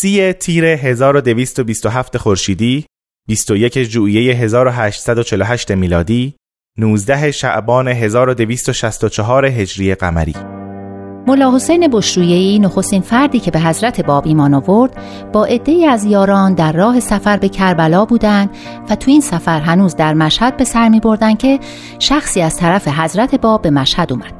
سی 0.00 0.32
تیر 0.32 0.64
1227 0.64 2.16
خورشیدی 2.16 2.84
21 3.28 3.82
ژوئیه 3.82 4.34
1848 4.34 5.70
میلادی 5.70 6.34
19 6.78 7.30
شعبان 7.30 7.88
1264 7.88 9.46
هجری 9.46 9.94
قمری. 9.94 10.34
ملا 11.26 11.54
حسین 11.54 11.88
بشرویهی 11.88 12.58
نخستین 12.58 13.02
فردی 13.02 13.40
که 13.40 13.50
به 13.50 13.60
حضرت 13.60 14.00
باب 14.00 14.26
ایمان 14.26 14.54
آورد 14.54 14.96
با 15.32 15.44
عدهای 15.44 15.86
از 15.86 16.04
یاران 16.04 16.54
در 16.54 16.72
راه 16.72 17.00
سفر 17.00 17.36
به 17.36 17.48
کربلا 17.48 18.04
بودند 18.04 18.50
و 18.90 18.96
تو 18.96 19.10
این 19.10 19.20
سفر 19.20 19.60
هنوز 19.60 19.96
در 19.96 20.14
مشهد 20.14 20.56
به 20.56 20.64
سر 20.64 20.88
می 20.88 21.00
بردن 21.00 21.34
که 21.34 21.60
شخصی 21.98 22.40
از 22.40 22.56
طرف 22.56 22.88
حضرت 22.88 23.34
باب 23.34 23.62
به 23.62 23.70
مشهد 23.70 24.12
اومد. 24.12 24.32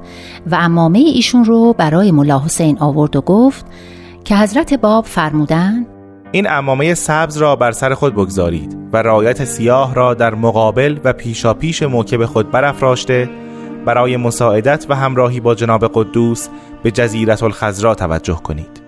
و 0.47 0.55
امامه 0.55 0.99
ایشون 0.99 1.45
رو 1.45 1.73
برای 1.73 2.11
ملا 2.11 2.43
حسین 2.45 2.79
آورد 2.79 3.17
و 3.17 3.21
گفت 3.21 3.67
که 4.27 4.37
حضرت 4.37 4.75
باب 4.75 5.05
فرمودن 5.05 5.87
این 6.33 6.51
امامه 6.51 6.95
سبز 6.95 7.37
را 7.37 7.57
بر 7.57 7.73
سر 7.73 7.95
خود 7.95 8.15
بگذارید 8.15 8.77
و 8.93 9.03
رایت 9.03 9.45
سیاه 9.45 9.95
را 9.95 10.15
در 10.15 10.35
مقابل 10.35 10.99
و 11.05 11.13
پیشاپیش 11.13 11.83
موکب 11.83 12.25
خود 12.25 12.51
برافراشته 12.51 13.31
برای 13.85 14.17
مساعدت 14.17 14.87
و 14.89 14.95
همراهی 14.95 15.41
با 15.41 15.55
جناب 15.55 15.91
قدوس 15.95 16.49
به 16.83 16.91
جزیرت 16.91 17.43
الخضرا 17.43 17.95
توجه 17.95 18.41
کنید. 18.43 18.83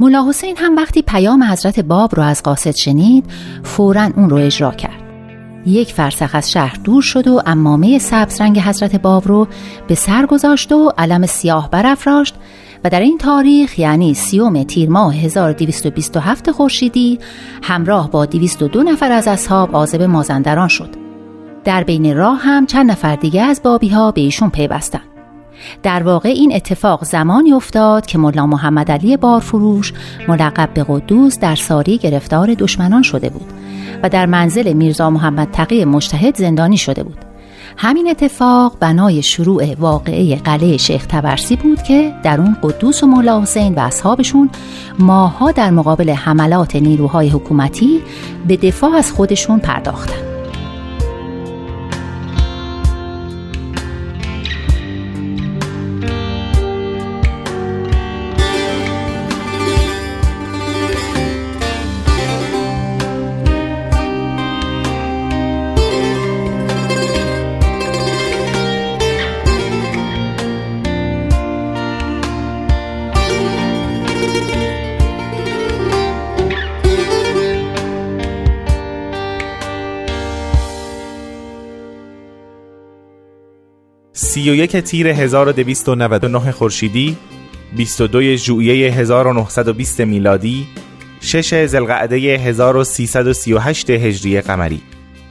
ملا 0.00 0.28
حسین 0.28 0.56
هم 0.56 0.76
وقتی 0.76 1.02
پیام 1.02 1.42
حضرت 1.42 1.80
باب 1.80 2.16
رو 2.16 2.22
از 2.22 2.42
قاصد 2.42 2.74
شنید 2.74 3.24
فورا 3.62 4.10
اون 4.16 4.30
رو 4.30 4.36
اجرا 4.36 4.70
کرد. 4.70 5.02
یک 5.66 5.92
فرسخ 5.92 6.30
از 6.32 6.52
شهر 6.52 6.76
دور 6.84 7.02
شد 7.02 7.28
و 7.28 7.42
امامه 7.46 7.98
سبز 7.98 8.40
رنگ 8.40 8.60
حضرت 8.60 8.96
باب 8.96 9.28
رو 9.28 9.48
به 9.88 9.94
سر 9.94 10.26
گذاشت 10.26 10.72
و 10.72 10.92
علم 10.98 11.26
سیاه 11.26 11.70
برافراشت 11.70 12.34
و 12.84 12.90
در 12.90 13.00
این 13.00 13.18
تاریخ 13.18 13.78
یعنی 13.78 14.14
سیوم 14.14 14.62
تیر 14.62 14.90
ماه 14.90 15.14
1227 15.14 16.50
خورشیدی 16.50 17.18
همراه 17.62 18.10
با 18.10 18.26
202 18.26 18.82
نفر 18.82 19.12
از 19.12 19.28
اصحاب 19.28 19.74
عازب 19.74 20.02
مازندران 20.02 20.68
شد. 20.68 20.88
در 21.64 21.84
بین 21.84 22.16
راه 22.16 22.38
هم 22.38 22.66
چند 22.66 22.90
نفر 22.90 23.16
دیگه 23.16 23.42
از 23.42 23.62
بابی 23.62 23.88
ها 23.88 24.10
به 24.10 24.20
ایشون 24.20 24.50
پیوستند. 24.50 25.02
در 25.82 26.02
واقع 26.02 26.28
این 26.28 26.54
اتفاق 26.54 27.04
زمانی 27.04 27.52
افتاد 27.52 28.06
که 28.06 28.18
ملا 28.18 28.46
محمد 28.46 28.90
علی 28.90 29.16
بارفروش 29.16 29.92
ملقب 30.28 30.70
به 30.74 30.84
قدوس 30.88 31.38
در 31.38 31.54
ساری 31.54 31.98
گرفتار 31.98 32.54
دشمنان 32.54 33.02
شده 33.02 33.30
بود 33.30 33.52
و 34.02 34.08
در 34.08 34.26
منزل 34.26 34.72
میرزا 34.72 35.10
محمد 35.10 35.50
تقی 35.50 35.84
مجتهد 35.84 36.36
زندانی 36.36 36.76
شده 36.76 37.02
بود. 37.02 37.31
همین 37.76 38.08
اتفاق 38.08 38.76
بنای 38.80 39.22
شروع 39.22 39.74
واقعه 39.74 40.36
قلعه 40.36 40.76
شیخ 40.76 41.06
تبرسی 41.06 41.56
بود 41.56 41.82
که 41.82 42.14
در 42.22 42.40
اون 42.40 42.56
قدوس 42.62 43.02
و 43.02 43.06
مولا 43.06 43.42
حسین 43.42 43.74
و 43.74 43.80
اصحابشون 43.80 44.50
ماها 44.98 45.52
در 45.52 45.70
مقابل 45.70 46.10
حملات 46.10 46.76
نیروهای 46.76 47.28
حکومتی 47.28 48.02
به 48.48 48.56
دفاع 48.56 48.94
از 48.94 49.12
خودشون 49.12 49.58
پرداختند. 49.58 50.31
31 84.42 84.76
تیر 84.76 85.08
1299 85.08 86.52
خورشیدی 86.52 87.16
22 87.76 88.36
ژوئیه 88.36 88.92
1920 88.92 90.00
میلادی 90.00 90.66
6 91.20 91.66
ذوالقعده 91.66 92.16
1338 92.16 93.90
هجری 93.90 94.40
قمری. 94.40 94.82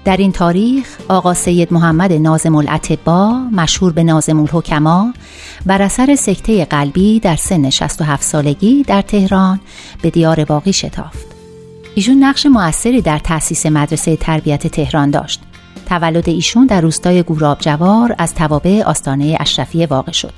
در 0.06 0.18
این 0.18 0.32
تاریخ 0.32 0.98
آقا 1.08 1.34
سید 1.34 1.74
محمد 1.74 2.14
نازم 2.14 2.56
العتبا 2.56 3.34
مشهور 3.52 3.94
به 3.94 4.04
نازم 4.04 4.40
الحکما 4.40 5.14
بر 5.66 5.82
اثر 5.82 6.16
سکته 6.16 6.66
قلبی 6.66 7.20
در 7.20 7.36
سن 7.36 7.70
67 7.70 8.24
سالگی 8.24 8.84
در 8.84 9.02
تهران 9.02 9.60
به 10.02 10.10
دیار 10.10 10.46
باقی 10.46 10.74
شتافت. 10.74 11.28
ایشون 11.96 12.24
نقش 12.24 12.46
موثری 12.46 13.02
در 13.02 13.20
تأسیس 13.20 13.66
مدرسه 13.66 14.16
تربیت 14.16 14.68
تهران 14.68 15.12
داشت. 15.12 15.42
تولد 15.92 16.30
ایشون 16.30 16.66
در 16.66 16.82
روستای 16.82 17.24
گوراب 17.24 17.58
جوار 17.60 18.16
از 18.18 18.36
توابع 18.36 18.84
آستانه 18.86 19.38
اشرفیه 19.40 19.88
واقع 19.88 20.12
شد. 20.12 20.34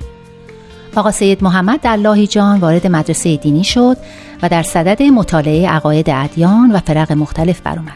آقا 0.96 1.10
سید 1.10 1.44
محمد 1.44 1.80
در 1.80 1.96
لاهیجان 1.96 2.60
وارد 2.60 2.86
مدرسه 2.86 3.36
دینی 3.36 3.64
شد 3.64 3.96
و 4.42 4.48
در 4.48 4.62
صدد 4.62 5.02
مطالعه 5.02 5.68
عقاید 5.68 6.10
ادیان 6.10 6.72
و 6.72 6.78
فرق 6.78 7.12
مختلف 7.12 7.60
برآمد. 7.60 7.92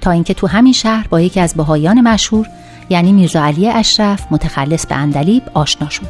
تا 0.00 0.10
اینکه 0.10 0.34
تو 0.34 0.46
همین 0.46 0.72
شهر 0.72 1.06
با 1.10 1.20
یکی 1.20 1.40
از 1.40 1.54
بهایان 1.54 2.00
مشهور 2.00 2.46
یعنی 2.90 3.12
میرزا 3.12 3.44
علی 3.44 3.68
اشرف 3.68 4.26
متخلص 4.30 4.86
به 4.86 4.94
اندلیب 4.94 5.42
آشنا 5.54 5.88
شد 5.88 6.08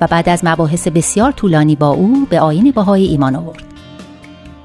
و 0.00 0.06
بعد 0.06 0.28
از 0.28 0.44
مباحث 0.44 0.88
بسیار 0.88 1.32
طولانی 1.32 1.76
با 1.76 1.88
او 1.88 2.26
به 2.30 2.40
آین 2.40 2.70
بهایی 2.70 3.06
ایمان 3.06 3.36
آورد. 3.36 3.64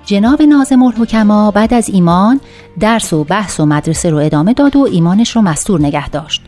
جناب 0.05 0.41
نازم 0.41 0.83
الحکما 0.83 1.51
بعد 1.51 1.73
از 1.73 1.89
ایمان 1.89 2.39
درس 2.79 3.13
و 3.13 3.23
بحث 3.23 3.59
و 3.59 3.65
مدرسه 3.65 4.09
رو 4.09 4.17
ادامه 4.17 4.53
داد 4.53 4.75
و 4.75 4.87
ایمانش 4.91 5.35
رو 5.35 5.41
مستور 5.41 5.81
نگه 5.81 6.09
داشت. 6.09 6.41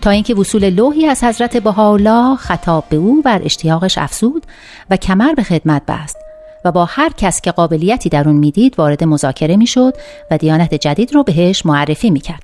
تا 0.00 0.10
اینکه 0.10 0.34
وصول 0.34 0.70
لوحی 0.70 1.06
از 1.06 1.24
حضرت 1.24 1.56
بهاءالله 1.56 2.36
خطاب 2.36 2.84
به 2.88 2.96
او 2.96 3.22
بر 3.22 3.40
اشتیاقش 3.44 3.98
افزود 3.98 4.46
و 4.90 4.96
کمر 4.96 5.34
به 5.34 5.42
خدمت 5.42 5.82
بست 5.88 6.16
و 6.64 6.72
با 6.72 6.84
هر 6.84 7.10
کس 7.16 7.40
که 7.40 7.50
قابلیتی 7.50 8.08
در 8.08 8.28
اون 8.28 8.36
می‌دید 8.36 8.78
وارد 8.78 9.04
مذاکره 9.04 9.56
می‌شد 9.56 9.94
و 10.30 10.38
دیانت 10.38 10.74
جدید 10.74 11.14
رو 11.14 11.22
بهش 11.22 11.66
معرفی 11.66 12.10
می‌کرد. 12.10 12.42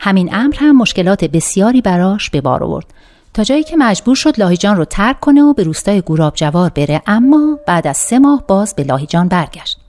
همین 0.00 0.34
امر 0.34 0.54
هم 0.58 0.76
مشکلات 0.76 1.24
بسیاری 1.24 1.80
براش 1.80 2.30
به 2.30 2.40
بار 2.40 2.64
آورد. 2.64 2.86
تا 3.34 3.44
جایی 3.44 3.62
که 3.62 3.76
مجبور 3.76 4.14
شد 4.14 4.40
لاهیجان 4.40 4.76
رو 4.76 4.84
ترک 4.84 5.20
کنه 5.20 5.42
و 5.42 5.52
به 5.52 5.62
روستای 5.62 6.00
گوراب 6.00 6.34
جوار 6.34 6.70
بره 6.70 7.02
اما 7.06 7.58
بعد 7.66 7.86
از 7.86 7.96
سه 7.96 8.18
ماه 8.18 8.44
باز 8.48 8.74
به 8.74 8.84
لاهیجان 8.84 9.28
برگشت. 9.28 9.81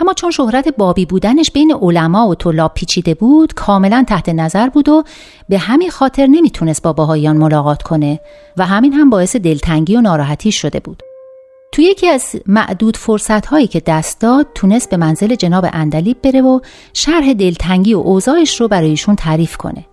اما 0.00 0.12
چون 0.14 0.30
شهرت 0.30 0.68
بابی 0.68 1.06
بودنش 1.06 1.50
بین 1.50 1.74
علما 1.82 2.28
و 2.28 2.34
طلاب 2.34 2.74
پیچیده 2.74 3.14
بود 3.14 3.54
کاملا 3.54 4.04
تحت 4.08 4.28
نظر 4.28 4.68
بود 4.68 4.88
و 4.88 5.04
به 5.48 5.58
همین 5.58 5.90
خاطر 5.90 6.26
نمی‌تونست 6.26 6.82
با 6.82 6.92
باهایان 6.92 7.36
ملاقات 7.36 7.82
کنه 7.82 8.20
و 8.56 8.66
همین 8.66 8.92
هم 8.92 9.10
باعث 9.10 9.36
دلتنگی 9.36 9.96
و 9.96 10.00
ناراحتی 10.00 10.52
شده 10.52 10.80
بود. 10.80 11.02
توی 11.72 11.84
یکی 11.84 12.08
از 12.08 12.36
معدود 12.46 12.96
فرصت 12.96 13.46
هایی 13.46 13.66
که 13.66 13.80
دست 13.86 14.20
داد 14.20 14.46
تونست 14.54 14.90
به 14.90 14.96
منزل 14.96 15.34
جناب 15.34 15.66
اندلیب 15.72 16.22
بره 16.22 16.40
و 16.40 16.60
شرح 16.92 17.32
دلتنگی 17.32 17.94
و 17.94 17.98
اوضاعش 17.98 18.60
رو 18.60 18.68
برایشون 18.68 19.16
تعریف 19.16 19.56
کنه. 19.56 19.84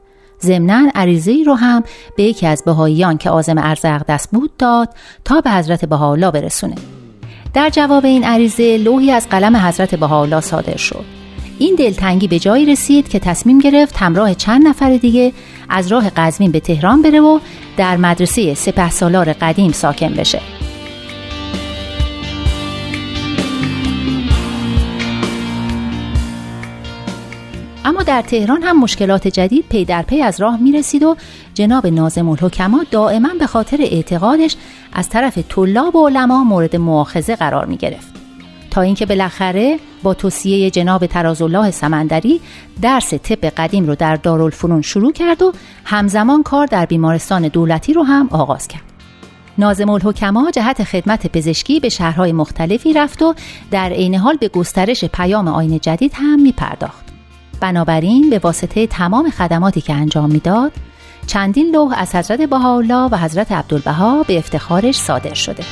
ضمنا 0.42 0.92
عریضه 0.96 1.44
رو 1.46 1.54
هم 1.54 1.84
به 2.18 2.24
یکی 2.24 2.48
از 2.48 2.64
بهاییان 2.66 3.18
که 3.18 3.30
عازم 3.30 3.58
ارز 3.58 3.86
اقدس 3.86 4.28
بود 4.28 4.58
داد 4.58 4.90
تا 5.26 5.42
به 5.42 5.52
حضرت 5.52 5.86
بهاءالله 5.86 6.32
برسونه. 6.32 6.76
در 7.58 7.70
جواب 7.70 8.06
این 8.06 8.24
عریضه 8.24 8.78
لوحی 8.78 9.12
از 9.12 9.30
قلم 9.30 9.56
حضرت 9.56 9.96
بهاءالله 9.96 10.42
صادر 10.42 10.78
شد. 10.78 11.06
این 11.60 11.76
دلتنگی 11.76 12.28
به 12.28 12.40
جایی 12.40 12.66
رسید 12.66 13.10
که 13.10 13.20
تصمیم 13.20 13.60
گرفت 13.60 13.98
همراه 13.98 14.34
چند 14.34 14.68
نفر 14.68 14.98
دیگه 14.98 15.34
از 15.70 15.88
راه 15.88 16.10
قزوین 16.10 16.52
به 16.52 16.60
تهران 16.60 17.02
بره 17.02 17.20
و 17.20 17.40
در 17.78 17.98
مدرسه 17.98 18.54
سپه 18.54 18.90
سالار 18.90 19.34
قدیم 19.34 19.72
ساکن 19.72 20.14
بشه. 20.14 20.42
اما 27.86 28.04
در 28.04 28.22
تهران 28.22 28.64
هم 28.64 28.80
مشکلات 28.80 29.28
جدید 29.28 29.66
پی 29.70 29.86
در 29.86 30.02
پی 30.02 30.22
از 30.22 30.42
راه 30.42 30.58
می 30.58 30.72
رسید 30.72 31.04
و 31.04 31.16
جناب 31.58 31.88
نازم 31.88 32.30
الحکما 32.30 32.86
دائما 32.92 33.30
به 33.40 33.48
خاطر 33.48 33.78
اعتقادش 33.80 34.56
از 34.94 35.10
طرف 35.10 35.38
طلاب 35.38 35.96
و 35.96 36.08
علما 36.08 36.44
مورد 36.44 36.76
مؤاخذه 36.76 37.36
قرار 37.36 37.66
می 37.66 37.78
گرفت 37.78 38.08
تا 38.72 38.82
اینکه 38.82 39.06
بالاخره 39.06 39.80
با 40.04 40.14
توصیه 40.14 40.70
جناب 40.70 41.06
ترازالله 41.06 41.72
سمندری 41.72 42.42
درس 42.82 43.14
طب 43.14 43.46
قدیم 43.46 43.88
رو 43.88 43.96
در 43.96 44.16
دارالفنون 44.16 44.82
شروع 44.82 45.12
کرد 45.12 45.42
و 45.42 45.54
همزمان 45.86 46.44
کار 46.44 46.68
در 46.68 46.86
بیمارستان 46.86 47.48
دولتی 47.48 47.94
رو 47.94 48.04
هم 48.04 48.28
آغاز 48.32 48.68
کرد 48.68 48.84
نازم 49.58 49.90
الحکما 49.90 50.52
جهت 50.52 50.84
خدمت 50.84 51.28
پزشکی 51.28 51.80
به 51.80 51.90
شهرهای 51.90 52.32
مختلفی 52.32 52.94
رفت 52.94 53.22
و 53.22 53.34
در 53.72 53.90
عین 53.90 54.16
حال 54.16 54.38
به 54.38 54.48
گسترش 54.48 55.06
پیام 55.06 55.48
آین 55.48 55.80
جدید 55.80 56.12
هم 56.16 56.42
می 56.42 56.52
پرداخت. 56.52 57.06
بنابراین 57.62 58.30
به 58.30 58.40
واسطه 58.40 58.88
تمام 58.88 59.30
خدماتی 59.30 59.82
که 59.82 59.94
انجام 59.94 60.32
می‌داد 60.32 60.72
چندین 61.28 61.72
لوح 61.72 61.94
از 61.98 62.16
حضرت 62.16 62.42
بهاءالله 62.42 63.10
و 63.12 63.16
حضرت 63.16 63.52
عبدالبها 63.52 64.24
به 64.24 64.38
افتخارش 64.38 64.96
صادر 64.96 65.34
شده. 65.34 65.64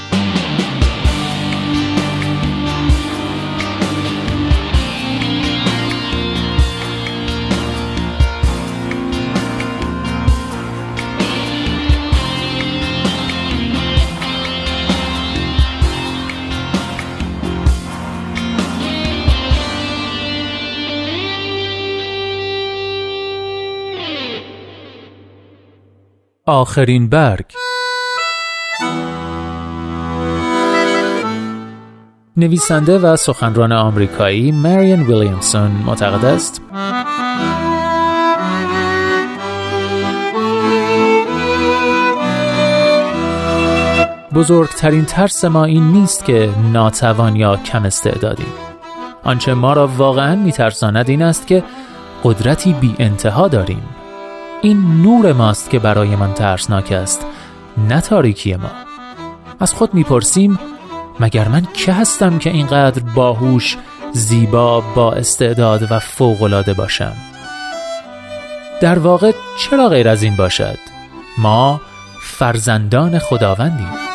آخرین 26.48 27.10
برگ. 27.10 27.46
نویسنده 32.38 33.00
و 33.00 33.16
سخنران 33.16 33.72
آمریکایی 33.72 34.52
مریان 34.52 35.02
ویلیامسون 35.02 35.72
معتقد 35.72 36.26
است. 36.26 36.62
بزرگترین 44.34 45.06
ترس 45.06 45.46
ما 45.46 45.66
این 45.66 45.84
نیست 45.84 46.26
که 46.26 46.50
ناتوان 46.74 47.36
یا 47.36 47.58
کم 47.58 47.86
استعدادیم 47.86 48.54
آنچه 49.24 49.54
ما 49.54 49.74
را 49.74 49.88
واقعا 49.88 50.36
میترساند 50.36 51.10
این 51.10 51.22
است 51.22 51.48
که 51.48 51.64
قدرتی 52.24 52.74
بی 52.74 52.96
انتها 53.00 53.48
داریم. 53.48 54.05
این 54.66 55.02
نور 55.02 55.34
ماست 55.34 55.70
که 55.70 55.80
برای 55.80 56.16
من 56.16 56.34
ترسناک 56.34 56.92
است 56.92 57.26
نه 57.78 58.02
تاریکی 58.02 58.56
ما. 58.56 58.72
از 59.60 59.74
خود 59.74 59.94
می‌پرسیم 59.94 60.60
مگر 61.20 61.48
من 61.48 61.68
که 61.74 61.94
هستم 61.94 62.40
که 62.40 62.50
اینقدر 62.50 63.04
باهوش 63.16 63.78
زیبا 64.14 64.82
با 64.82 65.14
استعداد 65.14 65.92
و 65.92 66.00
فوقالعاده 66.00 66.74
باشم؟ 66.74 67.14
در 68.82 69.00
واقع 69.00 69.32
چرا 69.60 69.90
غیر 69.90 70.10
از 70.10 70.24
این 70.24 70.36
باشد؟ 70.36 70.78
ما 71.38 71.82
فرزندان 72.22 73.20
خداوندیم. 73.20 74.15